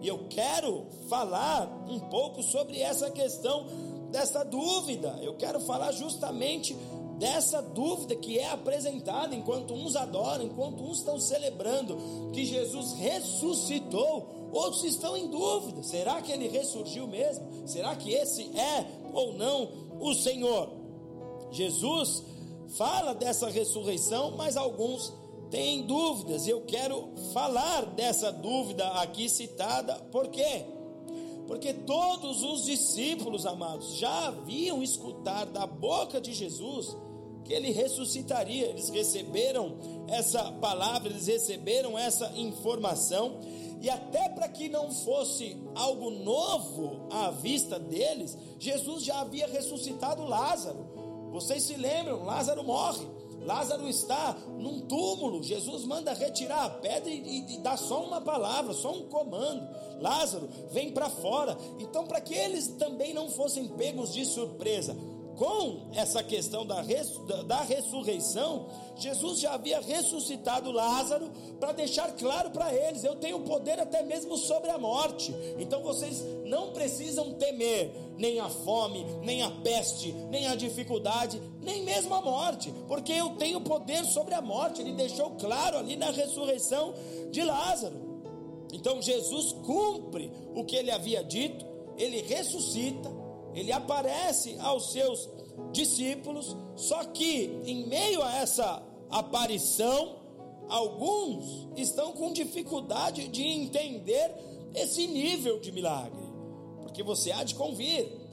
[0.00, 3.66] E eu quero falar um pouco sobre essa questão
[4.10, 5.18] dessa dúvida.
[5.20, 6.74] Eu quero falar justamente
[7.18, 14.48] dessa dúvida que é apresentada enquanto uns adoram, enquanto uns estão celebrando que Jesus ressuscitou,
[14.52, 17.66] outros estão em dúvida: será que ele ressurgiu mesmo?
[17.66, 20.70] Será que esse é ou não o Senhor?
[21.50, 22.24] Jesus
[22.76, 25.12] fala dessa ressurreição, mas alguns
[25.50, 30.64] têm dúvidas, eu quero falar dessa dúvida aqui citada, por quê?
[31.46, 36.96] Porque todos os discípulos, amados, já haviam escutado da boca de Jesus
[37.44, 38.66] que ele ressuscitaria.
[38.66, 39.76] Eles receberam
[40.08, 43.38] essa palavra, eles receberam essa informação,
[43.80, 50.24] e até para que não fosse algo novo à vista deles, Jesus já havia ressuscitado
[50.24, 50.86] Lázaro.
[51.30, 52.24] Vocês se lembram?
[52.24, 53.06] Lázaro morre.
[53.44, 55.42] Lázaro está num túmulo.
[55.42, 59.68] Jesus manda retirar a pedra e, e, dá só uma palavra, só um comando.
[60.00, 61.56] Lázaro, vem para fora.
[61.78, 64.96] Então, para que eles também não fossem pegos de surpresa
[65.36, 68.66] com essa questão da, res, da, da ressurreição,
[68.96, 74.36] Jesus já havia ressuscitado Lázaro para deixar claro para eles: eu tenho poder até mesmo
[74.36, 75.34] sobre a morte.
[75.58, 81.82] Então vocês não precisam temer nem a fome, nem a peste, nem a dificuldade, nem
[81.82, 84.80] mesmo a morte, porque eu tenho poder sobre a morte.
[84.80, 86.94] Ele deixou claro ali na ressurreição
[87.30, 88.04] de Lázaro.
[88.72, 91.64] Então Jesus cumpre o que ele havia dito,
[91.96, 93.23] ele ressuscita,
[93.54, 95.28] ele aparece aos seus
[95.72, 100.16] discípulos, só que em meio a essa aparição,
[100.68, 104.34] alguns estão com dificuldade de entender
[104.74, 106.26] esse nível de milagre,
[106.82, 108.24] porque você há de convir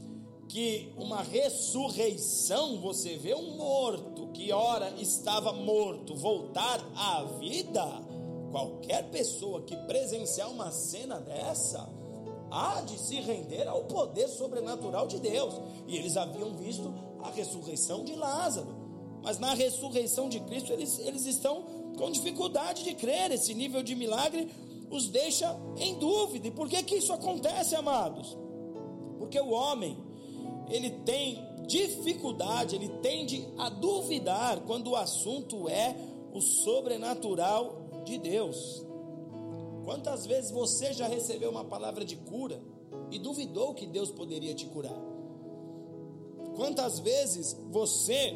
[0.47, 7.85] que uma ressurreição, você vê um morto que ora estava morto voltar à vida,
[8.51, 11.87] qualquer pessoa que presenciar uma cena dessa,
[12.51, 15.55] há de se render ao poder sobrenatural de Deus.
[15.87, 18.67] E eles haviam visto a ressurreição de Lázaro.
[19.23, 21.63] Mas na ressurreição de Cristo eles, eles estão
[21.97, 23.31] com dificuldade de crer.
[23.31, 24.49] Esse nível de milagre
[24.89, 26.49] os deixa em dúvida.
[26.49, 28.37] E por que, que isso acontece, amados?
[29.17, 29.97] Porque o homem,
[30.69, 35.95] ele tem dificuldade, ele tende a duvidar quando o assunto é
[36.33, 38.85] o sobrenatural de Deus.
[39.91, 42.61] Quantas vezes você já recebeu uma palavra de cura
[43.11, 44.97] e duvidou que Deus poderia te curar?
[46.55, 48.33] Quantas vezes você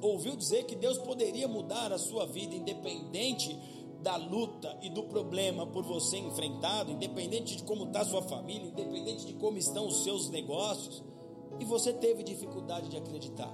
[0.00, 3.58] ouviu dizer que Deus poderia mudar a sua vida, independente
[4.00, 9.26] da luta e do problema por você enfrentado, independente de como está sua família, independente
[9.26, 11.02] de como estão os seus negócios,
[11.58, 13.52] e você teve dificuldade de acreditar?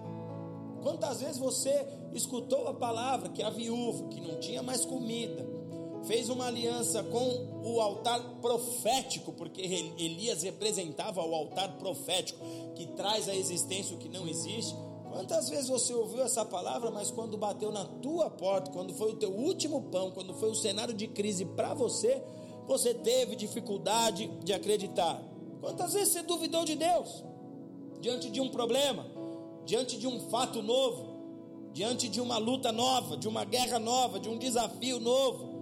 [0.82, 5.55] Quantas vezes você escutou a palavra que a viúva, que não tinha mais comida,
[6.06, 12.38] fez uma aliança com o altar profético, porque Elias representava o altar profético
[12.74, 14.74] que traz à existência o que não existe.
[15.10, 19.16] Quantas vezes você ouviu essa palavra, mas quando bateu na tua porta, quando foi o
[19.16, 22.22] teu último pão, quando foi o cenário de crise para você,
[22.66, 25.22] você teve dificuldade de acreditar?
[25.60, 27.24] Quantas vezes você duvidou de Deus
[28.00, 29.06] diante de um problema,
[29.64, 31.16] diante de um fato novo?
[31.76, 35.55] diante de uma luta nova, de uma guerra nova, de um desafio novo.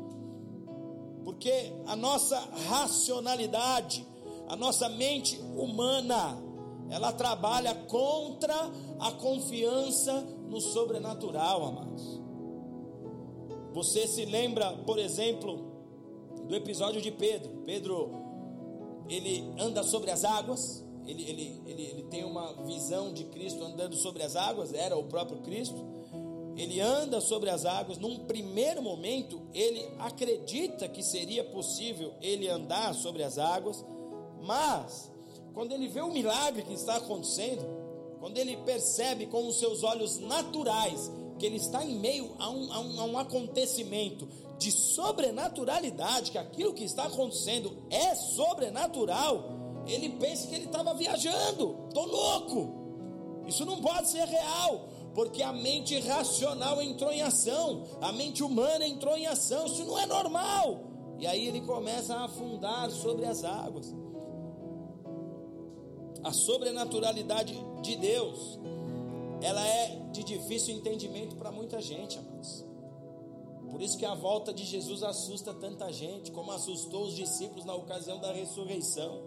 [1.25, 4.07] Porque a nossa racionalidade,
[4.47, 6.39] a nossa mente humana,
[6.91, 8.55] ela trabalha contra
[9.01, 12.21] a confiança no sobrenatural, amados.
[13.73, 15.73] Você se lembra, por exemplo,
[16.47, 17.63] do episódio de Pedro?
[17.65, 18.11] Pedro,
[19.09, 23.97] ele anda sobre as águas, ele, ele, ele, ele tem uma visão de Cristo andando
[23.97, 25.94] sobre as águas, era o próprio Cristo.
[26.57, 27.99] Ele anda sobre as águas.
[27.99, 33.85] Num primeiro momento, ele acredita que seria possível ele andar sobre as águas,
[34.43, 35.11] mas
[35.53, 37.65] quando ele vê o milagre que está acontecendo,
[38.21, 42.73] quando ele percebe com os seus olhos naturais que ele está em meio a um,
[42.73, 44.29] a um, a um acontecimento
[44.59, 51.85] de sobrenaturalidade, que aquilo que está acontecendo é sobrenatural, ele pensa que ele estava viajando,
[51.89, 52.85] estou louco,
[53.47, 58.87] isso não pode ser real, porque a mente racional entrou em ação, a mente humana
[58.87, 60.81] entrou em ação, isso não é normal.
[61.19, 63.95] E aí ele começa a afundar sobre as águas.
[66.25, 68.59] A sobrenaturalidade de Deus,
[69.41, 72.65] ela é de difícil entendimento para muita gente, amados.
[73.71, 77.75] Por isso que a volta de Jesus assusta tanta gente, como assustou os discípulos na
[77.75, 79.23] ocasião da ressurreição.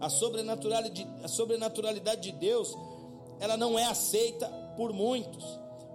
[0.00, 2.74] A sobrenaturalidade, a sobrenaturalidade de Deus,
[3.38, 5.44] ela não é aceita por muitos.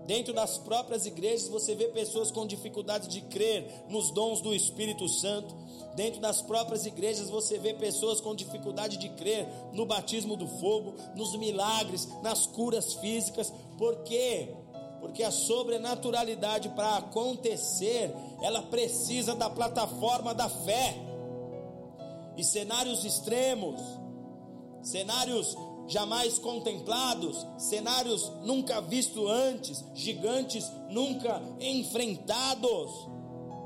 [0.05, 5.09] Dentro das próprias igrejas você vê pessoas com dificuldade de crer nos dons do Espírito
[5.09, 5.55] Santo.
[5.95, 10.93] Dentro das próprias igrejas você vê pessoas com dificuldade de crer no batismo do fogo,
[11.15, 13.51] nos milagres, nas curas físicas.
[13.75, 14.53] Por quê?
[14.99, 18.13] Porque a sobrenaturalidade para acontecer,
[18.43, 20.95] ela precisa da plataforma da fé.
[22.37, 23.81] E cenários extremos,
[24.83, 25.57] cenários
[25.87, 32.91] jamais contemplados, cenários nunca vistos antes, gigantes nunca enfrentados.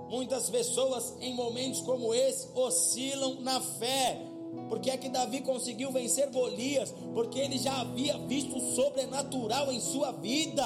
[0.10, 4.26] Muitas pessoas em momentos como esse oscilam na fé.
[4.68, 6.94] Porque é que Davi conseguiu vencer Golias?
[7.14, 10.66] Porque ele já havia visto o sobrenatural em sua vida.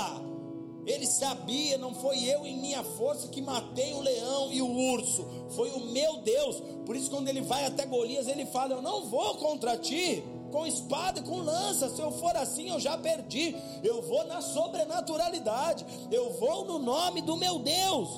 [0.85, 5.25] Ele sabia, não foi eu em minha força que matei o leão e o urso,
[5.55, 6.61] foi o meu Deus.
[6.85, 10.67] Por isso, quando ele vai até Golias, ele fala: Eu não vou contra ti com
[10.67, 11.89] espada e com lança.
[11.89, 13.55] Se eu for assim, eu já perdi.
[13.83, 15.85] Eu vou na sobrenaturalidade.
[16.11, 18.09] Eu vou no nome do meu Deus.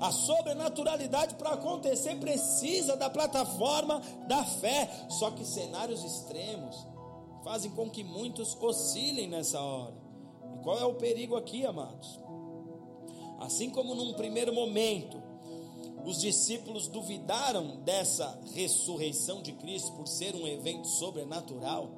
[0.00, 4.90] A sobrenaturalidade para acontecer precisa da plataforma da fé.
[5.08, 6.86] Só que cenários extremos
[7.44, 10.07] fazem com que muitos oscilem nessa hora.
[10.68, 12.20] Qual é o perigo aqui, amados?
[13.38, 15.16] Assim como num primeiro momento
[16.04, 21.88] os discípulos duvidaram dessa ressurreição de Cristo por ser um evento sobrenatural.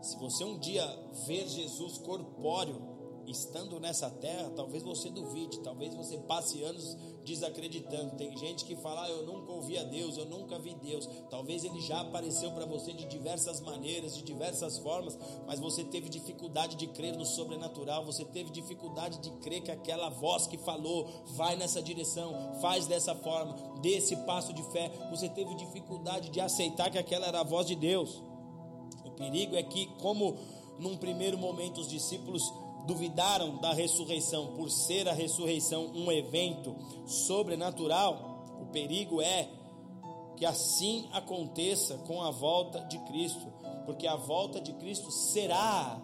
[0.00, 0.86] Se você um dia
[1.26, 2.80] ver Jesus corpóreo,
[3.26, 6.96] estando nessa terra, talvez você duvide, talvez você passe anos
[7.26, 8.16] desacreditando.
[8.16, 11.06] Tem gente que fala: ah, "Eu nunca ouvi a Deus, eu nunca vi Deus".
[11.28, 16.08] Talvez ele já apareceu para você de diversas maneiras, de diversas formas, mas você teve
[16.08, 21.06] dificuldade de crer no sobrenatural, você teve dificuldade de crer que aquela voz que falou,
[21.34, 24.90] vai nessa direção, faz dessa forma, dê esse passo de fé.
[25.10, 28.22] Você teve dificuldade de aceitar que aquela era a voz de Deus.
[29.04, 30.36] O perigo é que como
[30.78, 32.42] num primeiro momento os discípulos
[32.86, 36.76] duvidaram da ressurreição por ser a ressurreição um evento
[37.06, 39.48] sobrenatural, o perigo é
[40.36, 43.52] que assim aconteça com a volta de Cristo,
[43.84, 46.00] porque a volta de Cristo será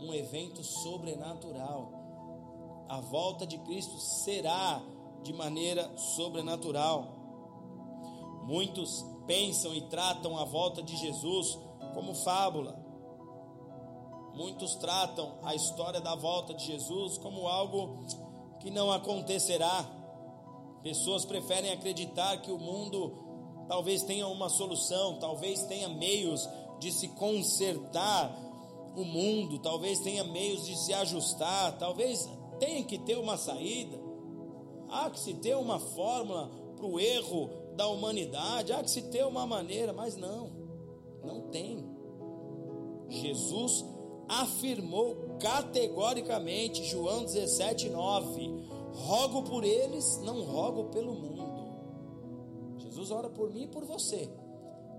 [0.00, 1.92] um evento sobrenatural.
[2.88, 4.82] A volta de Cristo será
[5.22, 7.14] de maneira sobrenatural.
[8.44, 11.58] Muitos pensam e tratam a volta de Jesus
[11.94, 12.83] como fábula,
[14.34, 18.04] Muitos tratam a história da volta de Jesus como algo
[18.60, 19.88] que não acontecerá.
[20.82, 26.48] Pessoas preferem acreditar que o mundo talvez tenha uma solução, talvez tenha meios
[26.80, 28.36] de se consertar
[28.96, 32.28] o mundo, talvez tenha meios de se ajustar, talvez
[32.58, 33.98] tenha que ter uma saída.
[34.88, 39.24] Há que se ter uma fórmula para o erro da humanidade, há que se ter
[39.24, 40.50] uma maneira, mas não,
[41.24, 41.84] não tem.
[43.08, 43.84] Jesus
[44.28, 51.54] afirmou categoricamente, João 17, 9: Rogo por eles, não rogo pelo mundo.
[52.78, 54.28] Jesus ora por mim e por você,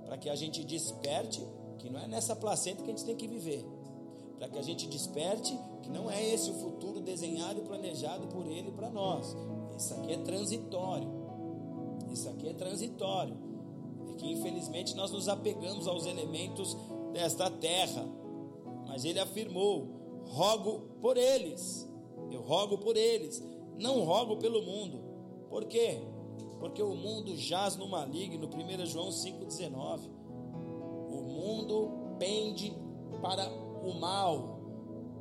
[0.05, 1.45] para que a gente desperte
[1.77, 3.65] que não é nessa placenta que a gente tem que viver,
[4.37, 8.45] para que a gente desperte que não é esse o futuro desenhado e planejado por
[8.47, 9.35] Ele para nós.
[9.77, 11.07] Isso aqui é transitório.
[12.11, 13.37] Isso aqui é transitório.
[14.09, 16.75] É que infelizmente nós nos apegamos aos elementos
[17.13, 18.05] desta terra
[18.95, 21.85] mas ele afirmou: rogo por eles.
[22.31, 23.43] Eu rogo por eles,
[23.77, 25.03] não rogo pelo mundo.
[25.49, 25.99] Por quê?
[26.59, 30.09] Porque o mundo jaz no maligno, 1 João 5,19.
[31.09, 32.73] O mundo pende
[33.21, 33.49] para
[33.83, 34.61] o mal,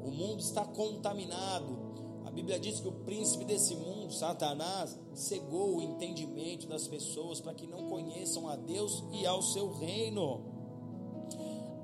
[0.04, 1.76] o mundo está contaminado.
[2.24, 7.54] A Bíblia diz que o príncipe desse mundo, Satanás, cegou o entendimento das pessoas para
[7.54, 10.53] que não conheçam a Deus e ao seu reino.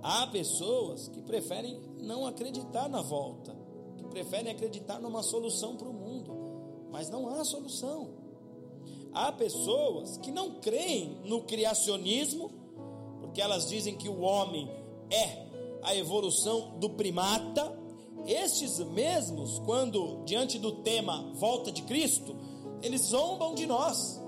[0.03, 3.55] Há pessoas que preferem não acreditar na volta,
[3.97, 8.11] que preferem acreditar numa solução para o mundo, mas não há solução.
[9.13, 12.51] Há pessoas que não creem no criacionismo,
[13.21, 14.71] porque elas dizem que o homem
[15.11, 15.47] é
[15.83, 17.79] a evolução do primata.
[18.27, 22.37] Estes mesmos, quando diante do tema volta de Cristo,
[22.83, 24.21] eles zombam de nós,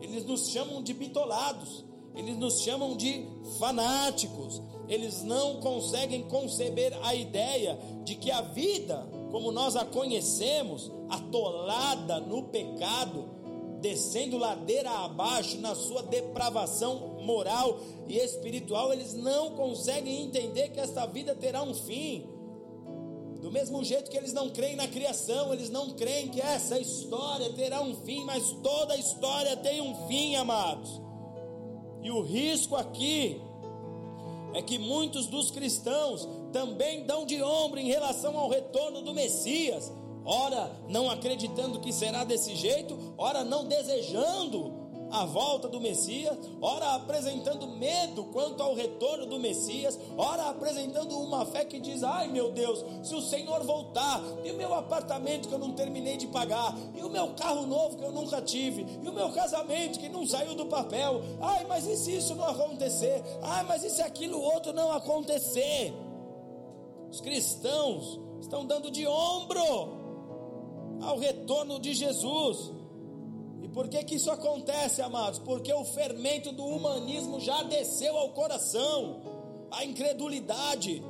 [0.00, 3.26] eles nos chamam de bitolados, eles nos chamam de
[3.58, 10.90] fanáticos, eles não conseguem conceber a ideia de que a vida, como nós a conhecemos,
[11.08, 13.28] atolada no pecado,
[13.80, 21.06] descendo ladeira abaixo na sua depravação moral e espiritual, eles não conseguem entender que esta
[21.06, 22.28] vida terá um fim.
[23.40, 27.50] Do mesmo jeito que eles não creem na criação, eles não creem que essa história
[27.52, 31.00] terá um fim, mas toda história tem um fim, amados.
[32.02, 33.40] E o risco aqui
[34.54, 39.92] é que muitos dos cristãos também dão de ombro em relação ao retorno do Messias,
[40.24, 44.79] ora não acreditando que será desse jeito, ora não desejando
[45.10, 51.44] a volta do Messias, ora apresentando medo quanto ao retorno do Messias, ora apresentando uma
[51.44, 55.54] fé que diz: ai meu Deus, se o Senhor voltar, e o meu apartamento que
[55.54, 59.08] eu não terminei de pagar, e o meu carro novo que eu nunca tive, e
[59.08, 63.22] o meu casamento que não saiu do papel, ai, mas e se isso não acontecer?
[63.42, 65.92] Ai, mas e se aquilo outro não acontecer?
[67.10, 69.60] Os cristãos estão dando de ombro
[71.02, 72.72] ao retorno de Jesus.
[73.72, 75.38] Por que que isso acontece, amados?
[75.38, 79.22] Porque o fermento do humanismo já desceu ao coração.
[79.70, 81.02] A incredulidade,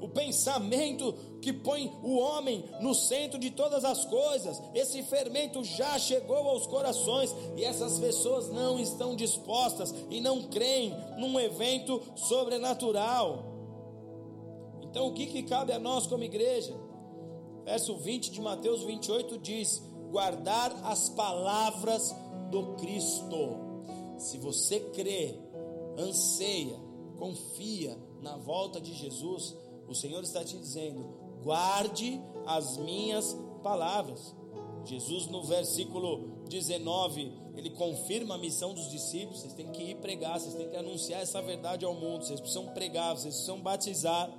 [0.00, 1.12] o pensamento
[1.42, 6.66] que põe o homem no centro de todas as coisas, esse fermento já chegou aos
[6.66, 13.50] corações e essas pessoas não estão dispostas e não creem num evento sobrenatural.
[14.82, 16.74] Então, o que, que cabe a nós como igreja?
[17.64, 22.14] Verso 20 de Mateus 28 diz: guardar as palavras
[22.50, 23.70] do Cristo.
[24.18, 25.34] Se você crê,
[25.98, 26.78] anseia,
[27.16, 29.56] confia na volta de Jesus,
[29.88, 31.04] o Senhor está te dizendo:
[31.42, 34.34] guarde as minhas palavras.
[34.84, 40.40] Jesus, no versículo 19, ele confirma a missão dos discípulos: vocês têm que ir pregar,
[40.40, 44.30] vocês têm que anunciar essa verdade ao mundo, vocês precisam pregar, vocês precisam batizar.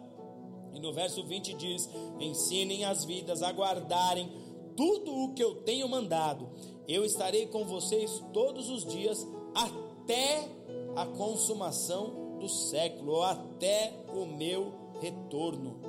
[0.74, 4.30] E no verso 20 diz: ensinem as vidas a guardarem
[4.76, 6.49] tudo o que eu tenho mandado.
[6.88, 10.49] Eu estarei com vocês todos os dias até
[10.95, 15.80] a consumação do século, ou até o meu retorno.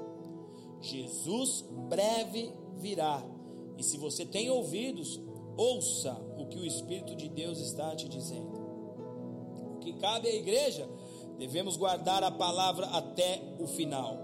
[0.80, 3.24] Jesus breve virá.
[3.78, 5.20] E se você tem ouvidos,
[5.57, 8.61] ouça o que o Espírito de Deus está te dizendo.
[9.74, 10.89] O que cabe à igreja,
[11.39, 14.18] devemos guardar a palavra até o final.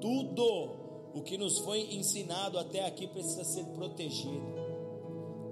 [0.00, 0.85] Tudo
[1.16, 4.44] o que nos foi ensinado até aqui precisa ser protegido.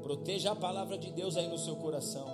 [0.03, 2.27] Proteja a palavra de Deus aí no seu coração.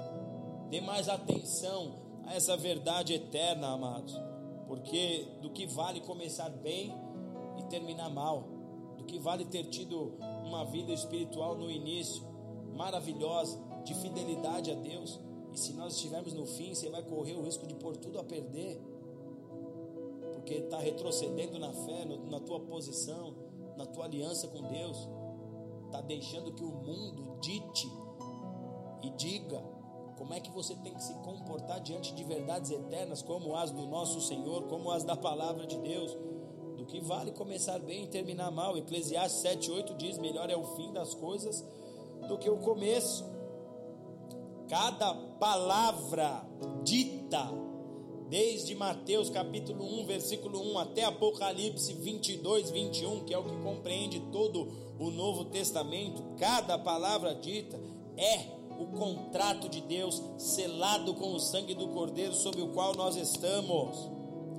[0.68, 1.94] Dê mais atenção
[2.26, 4.20] a essa verdade eterna, amados.
[4.66, 6.92] Porque do que vale começar bem
[7.56, 8.48] e terminar mal?
[8.98, 10.14] Do que vale ter tido
[10.44, 12.26] uma vida espiritual no início
[12.74, 15.20] maravilhosa, de fidelidade a Deus?
[15.52, 18.24] E se nós estivermos no fim, você vai correr o risco de pôr tudo a
[18.24, 18.80] perder
[20.40, 23.34] porque está retrocedendo na fé, na tua posição,
[23.76, 25.08] na tua aliança com Deus,
[25.86, 27.90] está deixando que o mundo dite
[29.02, 29.62] e diga
[30.16, 33.86] como é que você tem que se comportar diante de verdades eternas, como as do
[33.86, 36.16] nosso Senhor, como as da palavra de Deus.
[36.76, 38.76] Do que vale começar bem e terminar mal.
[38.78, 41.62] Eclesiastes 7,8 diz: Melhor é o fim das coisas
[42.26, 43.24] do que o começo.
[44.68, 46.46] Cada palavra
[46.82, 47.69] dita
[48.30, 54.20] desde Mateus capítulo 1, versículo 1 até Apocalipse 22, 21, que é o que compreende
[54.30, 54.68] todo
[55.00, 57.78] o Novo Testamento, cada palavra dita
[58.16, 63.16] é o contrato de Deus selado com o sangue do Cordeiro sobre o qual nós
[63.16, 64.08] estamos.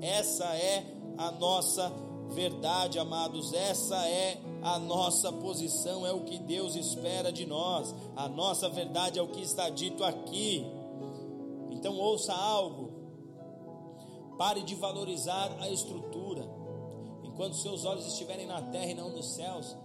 [0.02, 0.86] Essa é
[1.18, 1.92] a nossa
[2.30, 7.96] verdade, amados, essa é a nossa posição, é o que Deus espera de nós.
[8.18, 10.66] A nossa verdade é o que está dito aqui.
[11.72, 12.91] Então ouça algo
[14.38, 16.48] Pare de valorizar a estrutura.
[17.24, 19.78] Enquanto seus olhos estiverem na terra e não nos céus,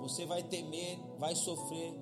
[0.00, 1.94] você vai temer, vai sofrer,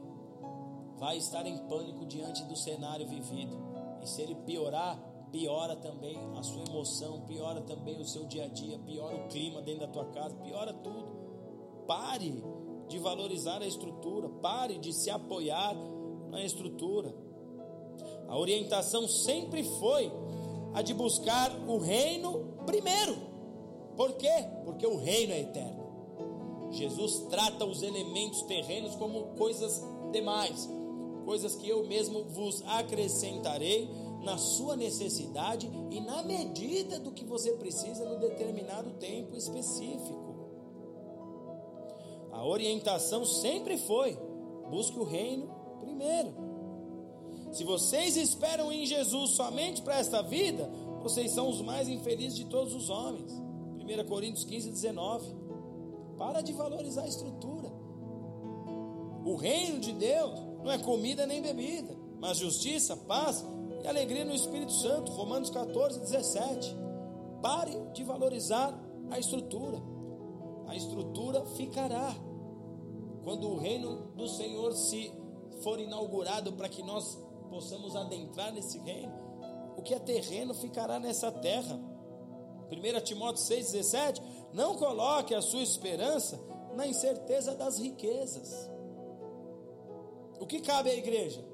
[0.99, 3.57] vai estar em pânico diante do cenário vivido.
[4.03, 4.99] E se ele piorar,
[5.31, 9.63] piora também a sua emoção, piora também o seu dia a dia, piora o clima
[9.63, 11.85] dentro da tua casa, piora tudo.
[11.87, 12.43] Pare
[12.89, 15.75] de valorizar a estrutura, pare de se apoiar
[16.29, 17.15] na estrutura.
[18.29, 20.11] A orientação sempre foi
[20.73, 23.17] a de buscar o reino primeiro.
[23.97, 24.47] Por quê?
[24.65, 25.81] Porque o reino é eterno.
[26.71, 30.69] Jesus trata os elementos terrenos como coisas demais,
[31.25, 33.91] coisas que eu mesmo vos acrescentarei
[34.23, 40.31] na sua necessidade e na medida do que você precisa no determinado tempo específico.
[42.31, 44.17] A orientação sempre foi:
[44.71, 45.51] busque o reino
[45.81, 46.50] primeiro.
[47.53, 50.71] Se vocês esperam em Jesus somente para esta vida,
[51.03, 53.33] vocês são os mais infelizes de todos os homens.
[53.79, 55.35] 1 Coríntios 15, 19.
[56.17, 57.73] Para de valorizar a estrutura.
[59.25, 63.45] O reino de Deus não é comida nem bebida, mas justiça, paz
[63.83, 65.11] e alegria no Espírito Santo.
[65.13, 66.77] Romanos 14, 17.
[67.43, 68.79] Pare de valorizar
[69.11, 69.83] a estrutura.
[70.69, 72.15] A estrutura ficará.
[73.25, 75.13] Quando o reino do Senhor se
[75.63, 77.19] for inaugurado para que nós
[77.51, 79.13] possamos adentrar nesse reino,
[79.77, 81.79] o que é terreno ficará nessa terra.
[82.71, 84.23] 1 Timóteo 6,17:
[84.53, 86.41] Não coloque a sua esperança
[86.77, 88.71] na incerteza das riquezas.
[90.39, 91.45] O que cabe à igreja?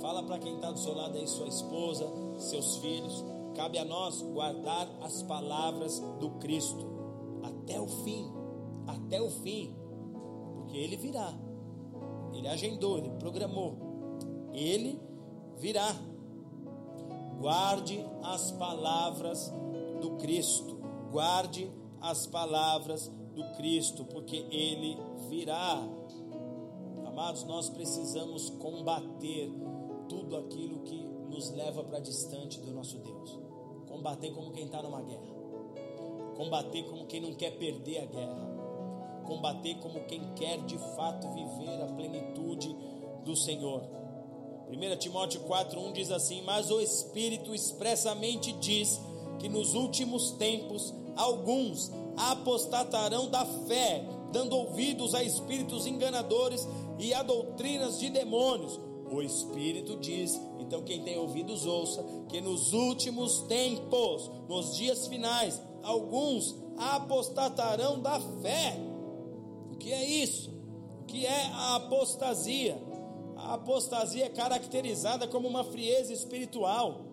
[0.00, 2.06] Fala para quem está do seu lado aí, sua esposa,
[2.38, 3.24] seus filhos.
[3.54, 6.86] Cabe a nós guardar as palavras do Cristo
[7.42, 8.32] até o fim.
[8.86, 9.76] Até o fim.
[10.54, 11.32] Porque ele virá.
[12.32, 13.91] Ele agendou, ele programou.
[14.52, 15.00] Ele
[15.58, 15.94] virá.
[17.38, 19.52] Guarde as palavras
[20.00, 20.78] do Cristo.
[21.10, 24.96] Guarde as palavras do Cristo, porque ele
[25.28, 25.82] virá.
[27.06, 29.50] Amados, nós precisamos combater
[30.08, 33.38] tudo aquilo que nos leva para distante do nosso Deus.
[33.88, 35.32] Combater como quem está numa guerra.
[36.36, 38.52] Combater como quem não quer perder a guerra.
[39.26, 42.74] Combater como quem quer de fato viver a plenitude
[43.24, 44.01] do Senhor.
[44.72, 48.98] 1 Timóteo 4,1 diz assim: Mas o Espírito expressamente diz
[49.38, 54.02] que nos últimos tempos alguns apostatarão da fé,
[54.32, 56.66] dando ouvidos a espíritos enganadores
[56.98, 58.80] e a doutrinas de demônios.
[59.10, 65.60] O Espírito diz, então quem tem ouvidos ouça, que nos últimos tempos, nos dias finais,
[65.82, 68.78] alguns apostatarão da fé.
[69.70, 70.50] O que é isso?
[71.02, 72.91] O que é a apostasia?
[73.52, 77.12] A apostasia é caracterizada como uma frieza espiritual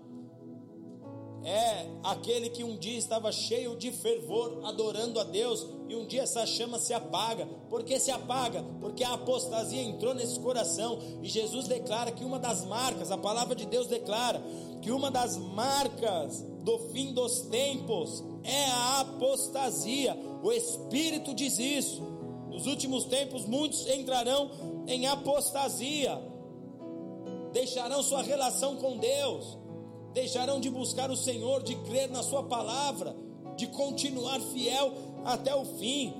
[1.44, 6.24] é aquele que um dia estava cheio de fervor, adorando a Deus, e um dia
[6.24, 7.46] essa chama se apaga.
[7.70, 8.64] Por que se apaga?
[8.80, 13.56] Porque a apostasia entrou nesse coração, e Jesus declara que uma das marcas, a palavra
[13.56, 14.42] de Deus declara,
[14.82, 20.18] que uma das marcas do fim dos tempos é a apostasia.
[20.44, 22.02] O Espírito diz isso.
[22.50, 24.52] Nos últimos tempos, muitos entrarão
[24.88, 26.20] em apostasia,
[27.52, 29.60] deixarão sua relação com Deus
[30.14, 33.16] deixarão de buscar o Senhor, de crer na Sua palavra,
[33.56, 34.94] de continuar fiel
[35.26, 36.14] até o fim.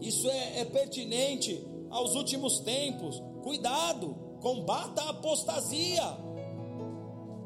[0.00, 3.22] Isso é, é pertinente aos últimos tempos.
[3.42, 6.04] Cuidado, combata a apostasia.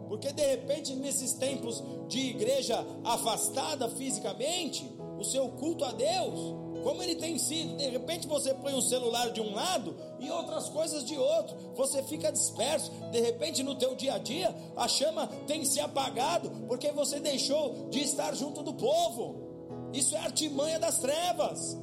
[0.08, 4.84] Porque de repente, nesses tempos de igreja afastada fisicamente,
[5.18, 7.76] o seu culto a Deus como ele tem sido.
[7.76, 11.56] De repente você põe um celular de um lado e outras coisas de outro.
[11.74, 12.90] Você fica disperso.
[13.10, 17.88] De repente no teu dia a dia a chama tem se apagado porque você deixou
[17.90, 19.90] de estar junto do povo.
[19.92, 21.76] Isso é artimanha das trevas.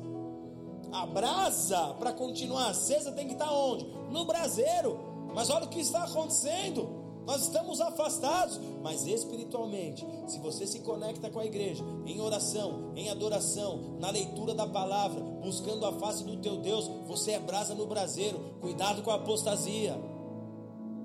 [0.91, 3.85] A brasa para continuar acesa tem que estar onde?
[4.09, 4.99] No braseiro.
[5.33, 6.98] Mas olha o que está acontecendo.
[7.29, 13.07] Nós estamos afastados, mas espiritualmente, se você se conecta com a igreja em oração, em
[13.07, 17.85] adoração, na leitura da palavra, buscando a face do teu Deus, você é brasa no
[17.85, 18.39] braseiro.
[18.59, 19.95] Cuidado com a apostasia.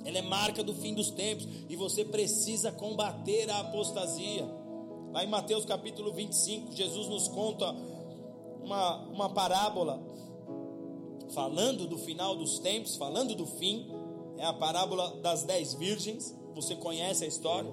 [0.02, 4.48] Ela é marca do fim dos tempos e você precisa combater a apostasia.
[5.12, 7.70] Lá em Mateus capítulo 25, Jesus nos conta
[8.62, 10.02] uma, uma parábola
[11.34, 14.03] falando do final dos tempos, falando do fim
[14.38, 17.70] é a parábola das dez virgens, você conhece a história.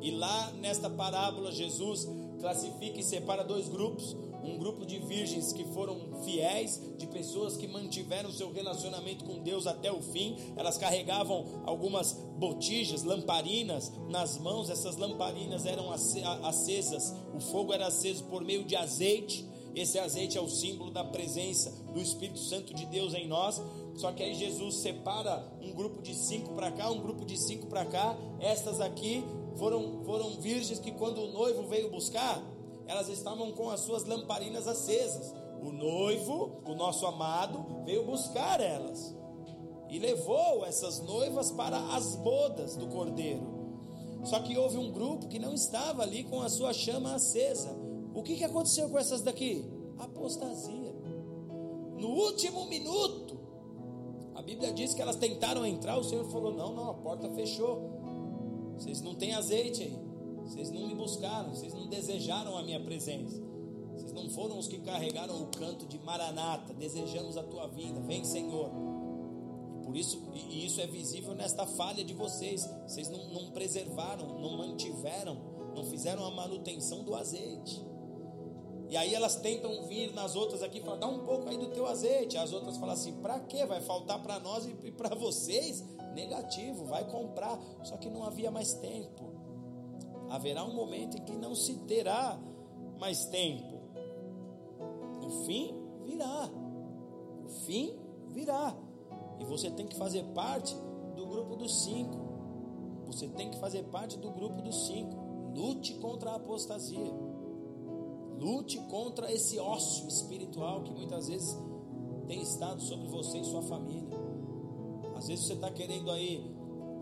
[0.00, 2.06] E lá nesta parábola, Jesus
[2.38, 7.66] classifica e separa dois grupos: um grupo de virgens que foram fiéis, de pessoas que
[7.66, 10.36] mantiveram seu relacionamento com Deus até o fim.
[10.56, 14.70] Elas carregavam algumas botijas, lamparinas nas mãos.
[14.70, 20.40] Essas lamparinas eram acesas, o fogo era aceso por meio de azeite Esse azeite é
[20.40, 23.60] o símbolo da presença do Espírito Santo de Deus em nós.
[23.96, 27.66] Só que aí Jesus separa um grupo de cinco para cá, um grupo de cinco
[27.66, 28.16] para cá.
[28.40, 29.24] Estas aqui
[29.56, 32.42] foram, foram virgens que, quando o noivo veio buscar,
[32.86, 35.34] elas estavam com as suas lamparinas acesas.
[35.62, 39.16] O noivo, o nosso amado, veio buscar elas
[39.88, 43.56] e levou essas noivas para as bodas do cordeiro.
[44.24, 47.76] Só que houve um grupo que não estava ali com a sua chama acesa.
[48.12, 49.64] O que, que aconteceu com essas daqui?
[49.98, 50.94] Apostasia.
[51.96, 53.25] No último minuto,
[54.46, 58.74] Bíblia diz que elas tentaram entrar, o Senhor falou: não, não, a porta fechou.
[58.78, 59.98] Vocês não têm azeite aí.
[60.44, 63.42] Vocês não me buscaram, vocês não desejaram a minha presença.
[63.92, 67.98] Vocês não foram os que carregaram o canto de Maranata, desejamos a tua vida.
[68.02, 68.70] Vem, Senhor.
[69.82, 72.68] Por isso, e isso é visível nesta falha de vocês.
[72.86, 75.36] Vocês não, não preservaram, não mantiveram,
[75.74, 77.84] não fizeram a manutenção do azeite.
[78.88, 81.68] E aí elas tentam vir nas outras aqui e falar: dá um pouco aí do
[81.68, 82.36] teu azeite.
[82.36, 83.64] As outras falam assim: para quê?
[83.66, 85.84] Vai faltar para nós e para vocês?
[86.14, 87.58] Negativo, vai comprar.
[87.82, 89.34] Só que não havia mais tempo.
[90.30, 92.38] Haverá um momento em que não se terá
[92.98, 93.76] mais tempo.
[95.22, 95.74] O fim
[96.04, 96.50] virá.
[97.44, 98.76] O fim virá.
[99.38, 100.74] E você tem que fazer parte
[101.14, 102.26] do grupo dos cinco.
[103.06, 105.16] Você tem que fazer parte do grupo dos cinco.
[105.54, 107.25] Lute contra a apostasia.
[108.36, 111.56] Lute contra esse ócio espiritual que muitas vezes
[112.26, 114.16] tem estado sobre você e sua família.
[115.16, 116.54] Às vezes você está querendo aí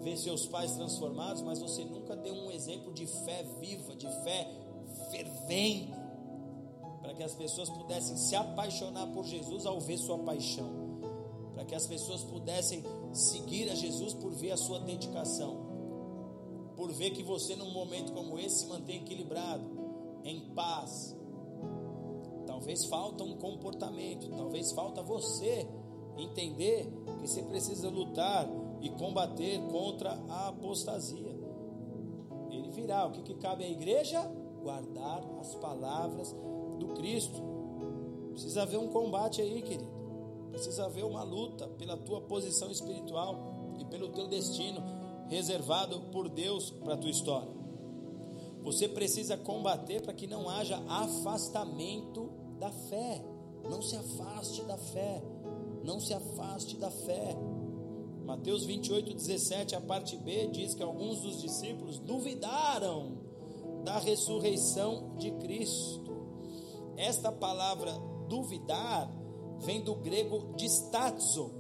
[0.03, 4.49] ver seus pais transformados, mas você nunca deu um exemplo de fé viva, de fé
[5.11, 5.95] fervendo,
[7.01, 10.85] para que as pessoas pudessem se apaixonar por Jesus ao ver sua paixão
[11.55, 12.83] para que as pessoas pudessem
[13.13, 15.57] seguir a Jesus por ver a sua dedicação,
[16.77, 19.65] por ver que você num momento como esse se mantém equilibrado,
[20.25, 21.17] em paz.
[22.65, 25.69] Talvez falta um comportamento, talvez falta você
[26.17, 26.91] entender
[27.21, 28.49] que você precisa lutar
[28.81, 31.39] e combater contra a apostasia.
[32.51, 33.07] Ele virá.
[33.07, 34.19] O que, que cabe à igreja?
[34.63, 36.35] Guardar as palavras
[36.79, 37.39] do Cristo.
[38.31, 39.93] Precisa haver um combate aí, querido.
[40.51, 44.83] Precisa haver uma luta pela tua posição espiritual e pelo teu destino
[45.29, 47.53] reservado por Deus para a tua história.
[48.63, 53.25] Você precisa combater para que não haja afastamento da fé.
[53.69, 55.23] Não se afaste da fé.
[55.83, 57.37] Não se afaste da fé.
[58.25, 63.19] Mateus 28, 17, a parte B, diz que alguns dos discípulos duvidaram
[63.85, 66.27] da ressurreição de Cristo.
[66.97, 67.93] Esta palavra
[68.29, 69.11] duvidar
[69.59, 71.51] vem do grego distazo,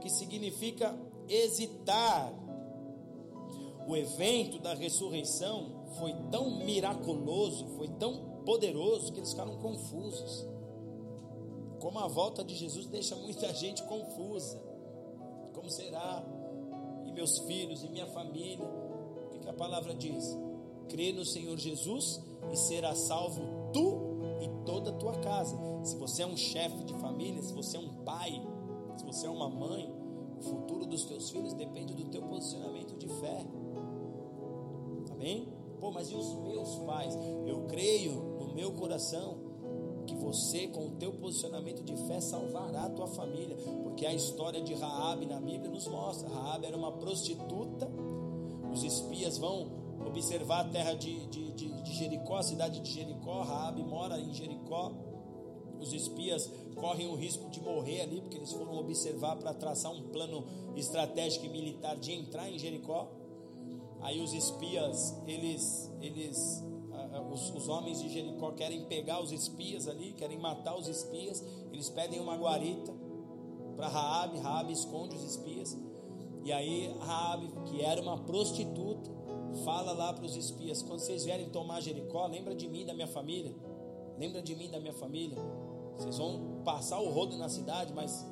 [0.00, 2.32] que significa hesitar.
[3.86, 10.46] O evento da ressurreição foi tão miraculoso, foi tão poderoso que eles ficaram confusos.
[11.80, 14.60] Como a volta de Jesus deixa muita gente confusa.
[15.54, 16.24] Como será?
[17.06, 18.64] E meus filhos e minha família?
[18.64, 20.36] O que, que a palavra diz?
[20.88, 22.20] Crê no Senhor Jesus
[22.52, 24.10] e será salvo tu
[24.40, 25.56] e toda a tua casa.
[25.82, 28.42] Se você é um chefe de família, se você é um pai,
[28.96, 29.92] se você é uma mãe,
[30.38, 33.46] o futuro dos teus filhos depende do teu posicionamento de fé.
[35.12, 35.48] Amém?
[35.78, 37.14] Pô, mas e os meus pais?
[37.46, 39.38] Eu creio meu coração
[40.06, 44.60] que você, com o teu posicionamento de fé, salvará a tua família, porque a história
[44.60, 46.28] de Raabe na Bíblia nos mostra.
[46.28, 47.88] Raabe era uma prostituta.
[48.72, 49.68] Os espias vão
[50.06, 53.42] observar a terra de, de, de, de Jericó, a cidade de Jericó.
[53.42, 54.92] Raabe mora em Jericó.
[55.80, 60.08] Os espias correm o risco de morrer ali, porque eles foram observar para traçar um
[60.08, 60.44] plano
[60.76, 63.08] estratégico e militar de entrar em Jericó.
[64.02, 66.64] Aí os espias, eles, eles,
[67.30, 71.44] os, os homens de Jericó querem pegar os espias ali, querem matar os espias.
[71.72, 72.92] Eles pedem uma guarita
[73.76, 74.38] para Raabe.
[74.38, 75.76] Raabe esconde os espias.
[76.44, 79.10] E aí Raabe, que era uma prostituta,
[79.64, 83.08] fala lá para os espias: quando vocês vierem tomar Jericó, lembra de mim, da minha
[83.08, 83.54] família.
[84.18, 85.38] Lembra de mim, da minha família.
[85.96, 88.26] Vocês vão passar o rodo na cidade, mas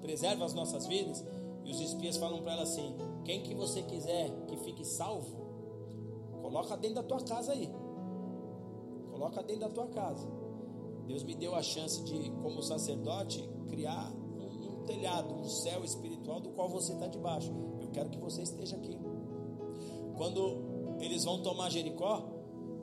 [0.00, 1.24] preserva as nossas vidas.
[1.64, 2.94] E os espias falam para ela assim:
[3.24, 5.36] quem que você quiser que fique salvo,
[6.40, 7.70] coloca dentro da tua casa aí.
[9.20, 10.26] Coloca dentro da tua casa.
[11.06, 16.40] Deus me deu a chance de, como sacerdote, criar um, um telhado, um céu espiritual
[16.40, 17.52] do qual você está debaixo.
[17.82, 18.98] Eu quero que você esteja aqui
[20.16, 22.22] quando eles vão tomar Jericó,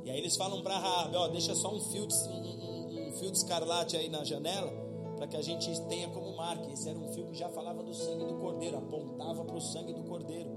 [0.05, 3.31] e aí eles falam para Raabe, ó, deixa só um fio de, um, um, fio
[3.31, 4.71] de escarlate aí na janela,
[5.15, 6.71] para que a gente tenha como marca.
[6.71, 9.91] Esse era um fio que já falava do sangue do cordeiro, apontava para o sangue
[9.91, 10.51] do cordeiro.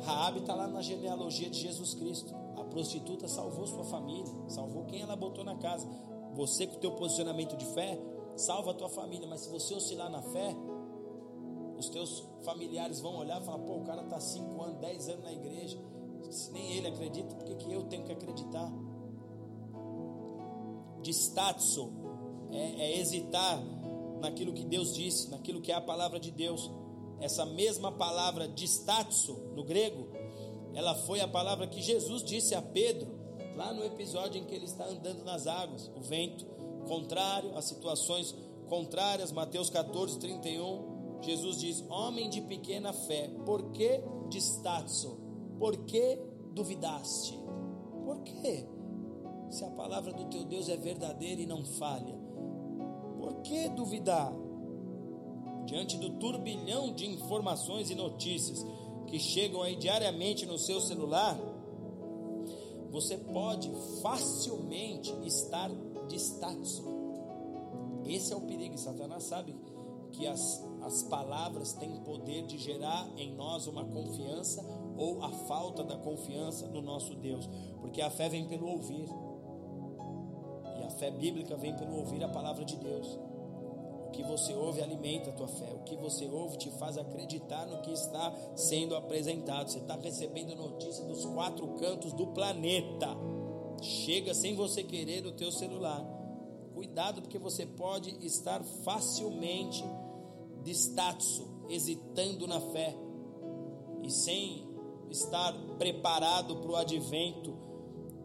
[0.00, 2.43] Raabe está lá na genealogia de Jesus Cristo.
[2.74, 5.86] Prostituta salvou sua família, salvou quem ela botou na casa.
[6.34, 7.96] você com o teu posicionamento de fé,
[8.36, 10.56] salva a tua família, mas se você oscilar na fé,
[11.78, 15.24] os teus familiares vão olhar e falar: pô, o cara está 5 anos, 10 anos
[15.24, 15.78] na igreja.
[16.30, 18.72] Se nem ele acredita, por que, que eu tenho que acreditar?
[21.00, 21.78] De status
[22.50, 23.62] é, é hesitar
[24.20, 26.68] naquilo que Deus disse, naquilo que é a palavra de Deus.
[27.20, 30.08] Essa mesma palavra de status no grego,
[30.74, 33.08] ela foi a palavra que Jesus disse a Pedro,
[33.56, 36.44] lá no episódio em que ele está andando nas águas, o vento
[36.86, 38.34] contrário, as situações
[38.68, 41.20] contrárias, Mateus 14, 31.
[41.22, 45.18] Jesus diz: Homem de pequena fé, por que distatso?
[45.58, 46.18] Por que
[46.52, 47.38] duvidaste?
[48.04, 48.66] Por quê?
[49.50, 52.14] Se a palavra do teu Deus é verdadeira e não falha,
[53.18, 54.32] por que duvidar?
[55.64, 58.66] Diante do turbilhão de informações e notícias
[59.06, 61.38] que chegam aí diariamente no seu celular,
[62.90, 63.70] você pode
[64.02, 65.70] facilmente estar
[66.08, 66.84] distatso.
[68.06, 69.54] Esse é o perigo, Satanás sabe
[70.12, 74.64] que as, as palavras têm poder de gerar em nós uma confiança
[74.96, 77.48] ou a falta da confiança no nosso Deus,
[77.80, 79.08] porque a fé vem pelo ouvir,
[80.78, 83.18] e a fé bíblica vem pelo ouvir a palavra de Deus.
[84.14, 87.66] O que você ouve alimenta a tua fé, o que você ouve te faz acreditar
[87.66, 89.68] no que está sendo apresentado.
[89.68, 93.08] Você está recebendo notícia dos quatro cantos do planeta,
[93.82, 96.00] chega sem você querer no teu celular.
[96.72, 99.84] Cuidado, porque você pode estar facilmente
[100.62, 102.96] de status, hesitando na fé
[104.04, 104.64] e sem
[105.10, 107.52] estar preparado para o advento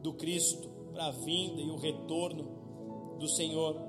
[0.04, 3.89] do Cristo, para a vinda e o retorno do Senhor.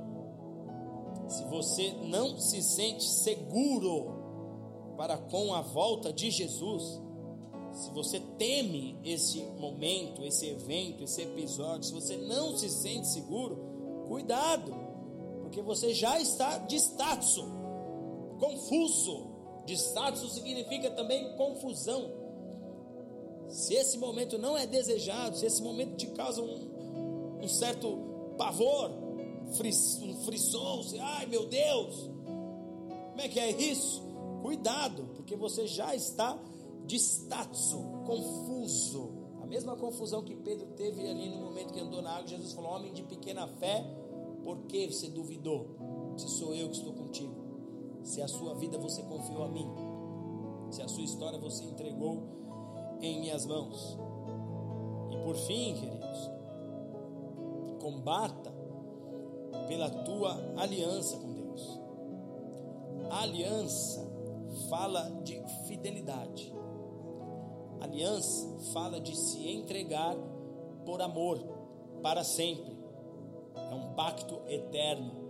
[1.29, 7.01] Se você não se sente seguro para com a volta de Jesus,
[7.73, 14.05] se você teme esse momento, esse evento, esse episódio, se você não se sente seguro,
[14.09, 14.75] cuidado,
[15.43, 17.61] porque você já está de status
[18.41, 19.29] confuso.
[19.67, 22.11] De status significa também confusão.
[23.49, 28.91] Se esse momento não é desejado, se esse momento te causa um, um certo pavor,
[29.51, 32.11] um frisson, você, ai meu Deus,
[33.11, 34.03] como é que é isso?
[34.43, 36.39] Cuidado, porque você já está
[36.87, 37.73] de status,
[38.07, 39.13] confuso.
[39.43, 42.73] A mesma confusão que Pedro teve ali no momento que andou na água, Jesus falou:
[42.73, 43.85] Homem de pequena fé,
[44.43, 46.15] por que você duvidou?
[46.17, 47.35] Se sou eu que estou contigo.
[48.03, 49.69] Se a sua vida você confiou a mim,
[50.71, 52.23] se a sua história você entregou
[53.01, 53.99] em minhas mãos.
[55.11, 56.31] E por fim, queridos,
[57.81, 58.50] combata
[59.71, 61.81] pela tua aliança com Deus.
[63.09, 64.05] A aliança
[64.69, 66.53] fala de fidelidade.
[67.81, 70.17] A aliança fala de se entregar
[70.85, 71.39] por amor
[72.03, 72.77] para sempre.
[73.55, 75.21] É um pacto eterno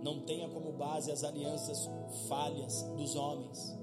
[0.00, 1.90] não tenha como base as alianças
[2.28, 3.76] falhas dos homens,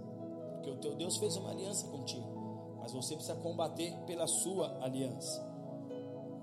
[0.53, 5.45] porque o teu Deus fez uma aliança contigo, mas você precisa combater pela sua aliança.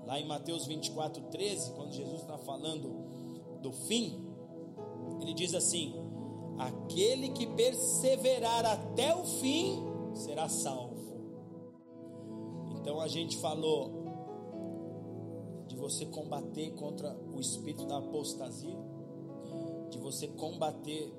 [0.05, 3.12] Lá em Mateus 24, 13, quando Jesus está falando
[3.63, 4.23] do fim,
[5.19, 5.95] ele diz assim:
[6.59, 9.81] Aquele que perseverar até o fim
[10.13, 10.93] será salvo.
[12.79, 14.03] Então a gente falou
[15.67, 18.93] de você combater contra o espírito da apostasia
[19.93, 21.13] de você combater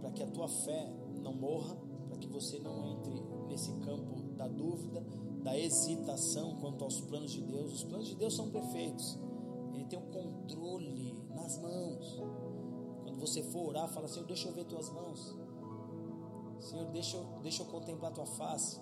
[0.00, 1.74] para que a tua fé não morra,
[2.08, 5.04] para que você não entre nesse campo da dúvida,
[5.42, 7.72] da hesitação quanto aos planos de Deus.
[7.72, 9.18] Os planos de Deus são perfeitos.
[11.44, 12.22] Nas mãos.
[13.04, 15.36] Quando você for orar, fala: Senhor, deixa eu ver tuas mãos.
[16.60, 18.80] Senhor, deixa eu, deixa eu contemplar tua face.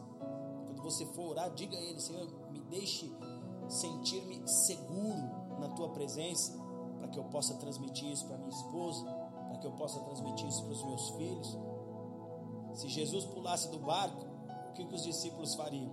[0.67, 3.13] Quando você for orar, diga a Ele: Senhor, me deixe
[3.69, 6.53] sentir-me seguro na tua presença
[6.99, 9.05] para que eu possa transmitir isso para minha esposa,
[9.49, 11.59] para que eu possa transmitir isso para os meus filhos.
[12.75, 14.25] Se Jesus pulasse do barco,
[14.71, 15.91] o que, que os discípulos fariam?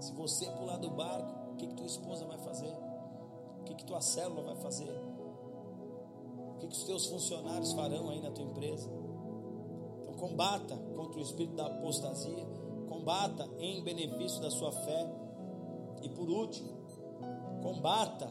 [0.00, 2.72] Se você pular do barco, o que, que tua esposa vai fazer?
[3.60, 5.07] O que, que tua célula vai fazer?
[6.58, 8.90] O que, que os teus funcionários farão aí na tua empresa?
[10.02, 12.44] Então combata contra o espírito da apostasia,
[12.88, 15.08] combata em benefício da sua fé.
[16.02, 16.76] E por último,
[17.62, 18.28] combata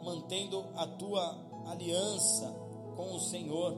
[0.00, 2.54] mantendo a tua aliança
[2.94, 3.76] com o Senhor,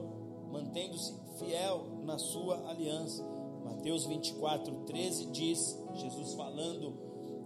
[0.51, 3.25] mantendo-se fiel na sua aliança.
[3.63, 6.93] Mateus 24, 13 diz, Jesus falando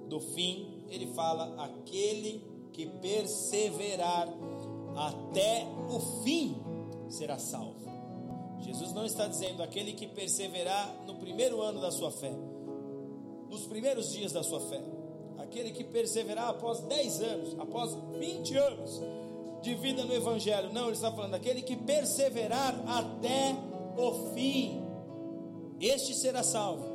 [0.10, 4.28] do fim, ele fala: aquele que perseverar
[4.98, 6.58] até o fim
[7.10, 7.88] será salvo.
[8.60, 12.34] Jesus não está dizendo aquele que perseverar no primeiro ano da sua fé,
[13.50, 14.82] nos primeiros dias da sua fé
[15.48, 19.02] aquele que perseverar após 10 anos, após 20 anos
[19.62, 20.72] de vida no Evangelho.
[20.74, 23.56] Não, ele está falando daquele que perseverar até
[23.98, 24.84] o fim.
[25.80, 26.86] Este será salvo,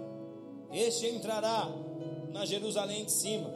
[0.72, 1.68] este entrará
[2.30, 3.50] na Jerusalém de cima.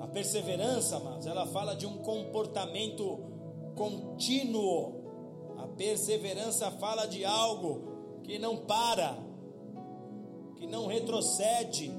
[0.00, 3.31] A perseverança, mas ela fala de um comportamento
[3.74, 5.00] contínuo.
[5.58, 9.16] A perseverança fala de algo que não para,
[10.56, 11.92] que não retrocede.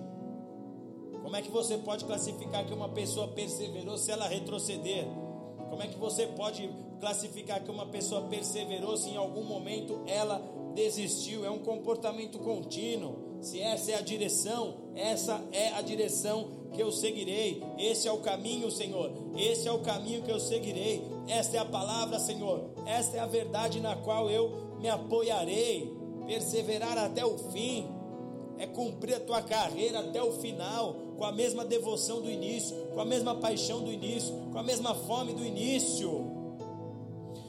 [1.21, 5.05] Como é que você pode classificar que uma pessoa perseverou se ela retroceder?
[5.69, 6.69] Como é que você pode
[6.99, 10.41] classificar que uma pessoa perseverou se em algum momento ela
[10.75, 11.45] desistiu?
[11.45, 13.32] É um comportamento contínuo.
[13.43, 17.61] Se essa é a direção, essa é a direção que eu seguirei.
[17.77, 19.11] Esse é o caminho, Senhor.
[19.37, 21.03] Esse é o caminho que eu seguirei.
[21.27, 22.69] Esta é a palavra, Senhor.
[22.85, 25.93] Esta é a verdade na qual eu me apoiarei.
[26.25, 27.85] Perseverar até o fim
[28.57, 33.01] é cumprir a tua carreira até o final, com a mesma devoção do início, com
[33.01, 36.31] a mesma paixão do início, com a mesma fome do início.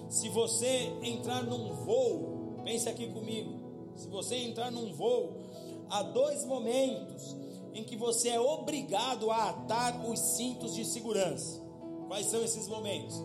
[0.08, 3.62] Se você entrar num voo, pense aqui comigo.
[3.94, 5.43] Se você entrar num voo,
[5.90, 7.36] há dois momentos
[7.72, 11.60] em que você é obrigado a atar os cintos de segurança.
[12.06, 13.20] Quais são esses momentos?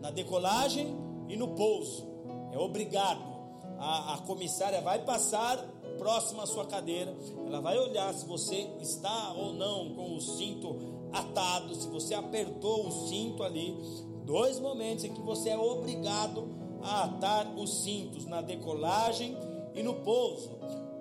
[0.00, 0.94] Na decolagem
[1.28, 2.06] e no pouso.
[2.52, 3.36] É obrigado.
[3.78, 5.56] A, a comissária vai passar
[5.96, 10.76] próximo à sua cadeira, ela vai olhar se você está ou não com o cinto
[11.12, 13.76] atado, se você apertou o cinto ali.
[14.24, 16.48] Dois momentos em que você é obrigado
[16.82, 19.36] a atar os cintos na decolagem
[19.74, 20.50] e no pouso.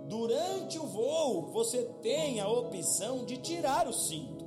[0.08, 4.46] Durante o voo, você tem a opção de tirar o cinto.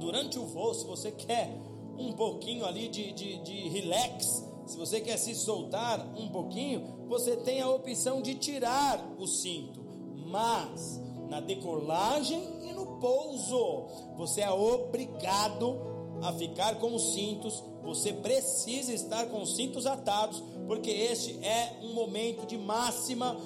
[0.00, 1.50] Durante o voo, se você quer
[1.98, 7.36] um pouquinho ali de, de, de relax, se você quer se soltar um pouquinho, você
[7.36, 9.80] tem a opção de tirar o cinto.
[10.26, 15.78] Mas na decolagem e no pouso, você é obrigado
[16.22, 17.62] a ficar com os cintos.
[17.84, 23.36] Você precisa estar com os cintos atados, porque este é um momento de máxima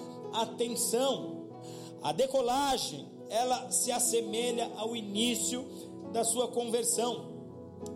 [0.43, 1.49] atenção.
[2.03, 5.64] A decolagem, ela se assemelha ao início
[6.12, 7.37] da sua conversão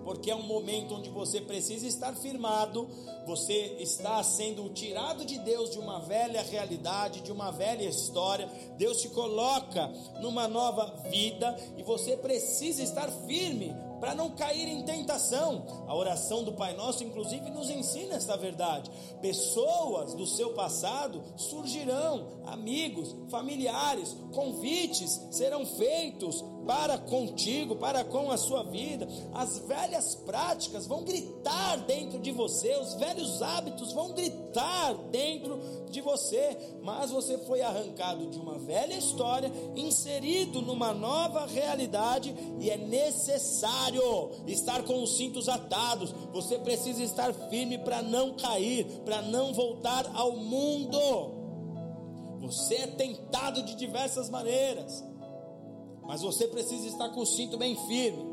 [0.04, 2.88] porque é um momento onde você precisa estar firmado,
[3.26, 8.48] você está sendo tirado de Deus de uma velha realidade, de uma velha história.
[8.76, 9.88] Deus te coloca
[10.20, 15.66] numa nova vida e você precisa estar firme para não cair em tentação.
[15.86, 18.90] A oração do Pai Nosso, inclusive, nos ensina esta verdade.
[19.20, 28.36] Pessoas do seu passado surgirão, amigos, familiares, convites serão feitos para contigo, para com a
[28.36, 29.06] sua vida.
[29.34, 35.58] As velhas práticas vão gritar dentro de você, os velhos hábitos vão gritar dentro
[35.90, 42.70] de você, mas você foi arrancado de uma velha história, inserido numa nova realidade e
[42.70, 44.02] é necessário
[44.46, 46.12] estar com os cintos atados.
[46.32, 51.38] Você precisa estar firme para não cair, para não voltar ao mundo.
[52.40, 55.04] Você é tentado de diversas maneiras,
[56.02, 58.24] mas você precisa estar com o cinto bem firme,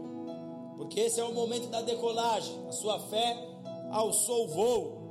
[0.78, 2.56] porque esse é o momento da decolagem.
[2.68, 3.38] A sua fé
[3.92, 5.08] alçou o voo.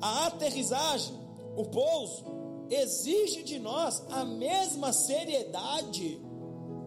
[0.00, 1.14] A aterrissagem,
[1.56, 2.24] o pouso,
[2.70, 6.20] exige de nós a mesma seriedade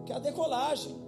[0.06, 1.02] que a decolagem.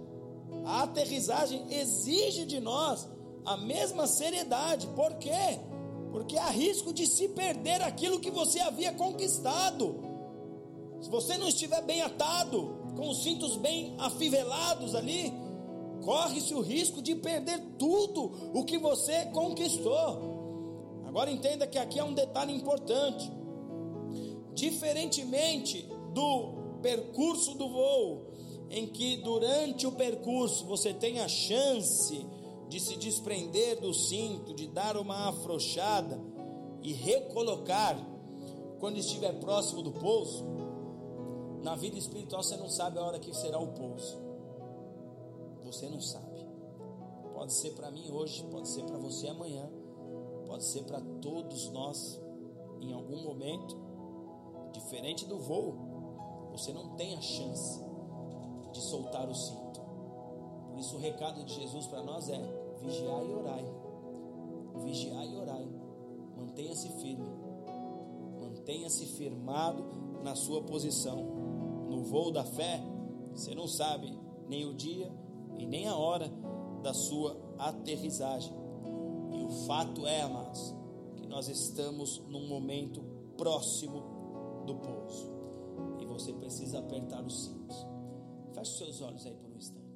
[0.65, 3.07] A aterrissagem exige de nós
[3.45, 4.87] a mesma seriedade.
[4.87, 5.59] Por quê?
[6.11, 10.03] Porque há risco de se perder aquilo que você havia conquistado.
[11.01, 15.31] Se você não estiver bem atado, com os cintos bem afivelados ali,
[16.03, 20.37] corre-se o risco de perder tudo o que você conquistou.
[21.05, 23.31] Agora entenda que aqui é um detalhe importante.
[24.57, 28.25] Diferentemente do percurso do voo,
[28.71, 32.25] em que durante o percurso você tem a chance
[32.67, 36.19] de se desprender do cinto, de dar uma afrouxada
[36.81, 38.03] e recolocar
[38.79, 40.43] quando estiver próximo do pouso,
[41.61, 44.17] na vida espiritual você não sabe a hora que será o pouso.
[45.65, 46.47] Você não sabe.
[47.31, 49.69] Pode ser para mim hoje, pode ser para você amanhã,
[50.47, 52.19] pode ser para todos nós
[52.81, 53.86] em algum momento.
[54.77, 55.75] Diferente do voo,
[56.51, 57.83] você não tem a chance
[58.71, 59.81] de soltar o cinto.
[60.69, 62.39] Por isso o recado de Jesus para nós é:
[62.79, 63.65] vigiai e orai.
[64.83, 65.67] Vigiai e orai.
[66.37, 67.27] Mantenha-se firme.
[68.39, 69.83] Mantenha-se firmado
[70.23, 71.23] na sua posição
[71.89, 72.79] no voo da fé,
[73.33, 74.15] você não sabe
[74.47, 75.11] nem o dia
[75.57, 76.31] e nem a hora
[76.83, 78.53] da sua aterrissagem.
[79.33, 80.75] E o fato é, amados,
[81.15, 83.01] que nós estamos num momento
[83.35, 84.16] próximo
[84.67, 85.31] do pouso.
[85.99, 87.87] E você precisa apertar os cintos.
[88.53, 89.86] Feche seus olhos aí por um instante.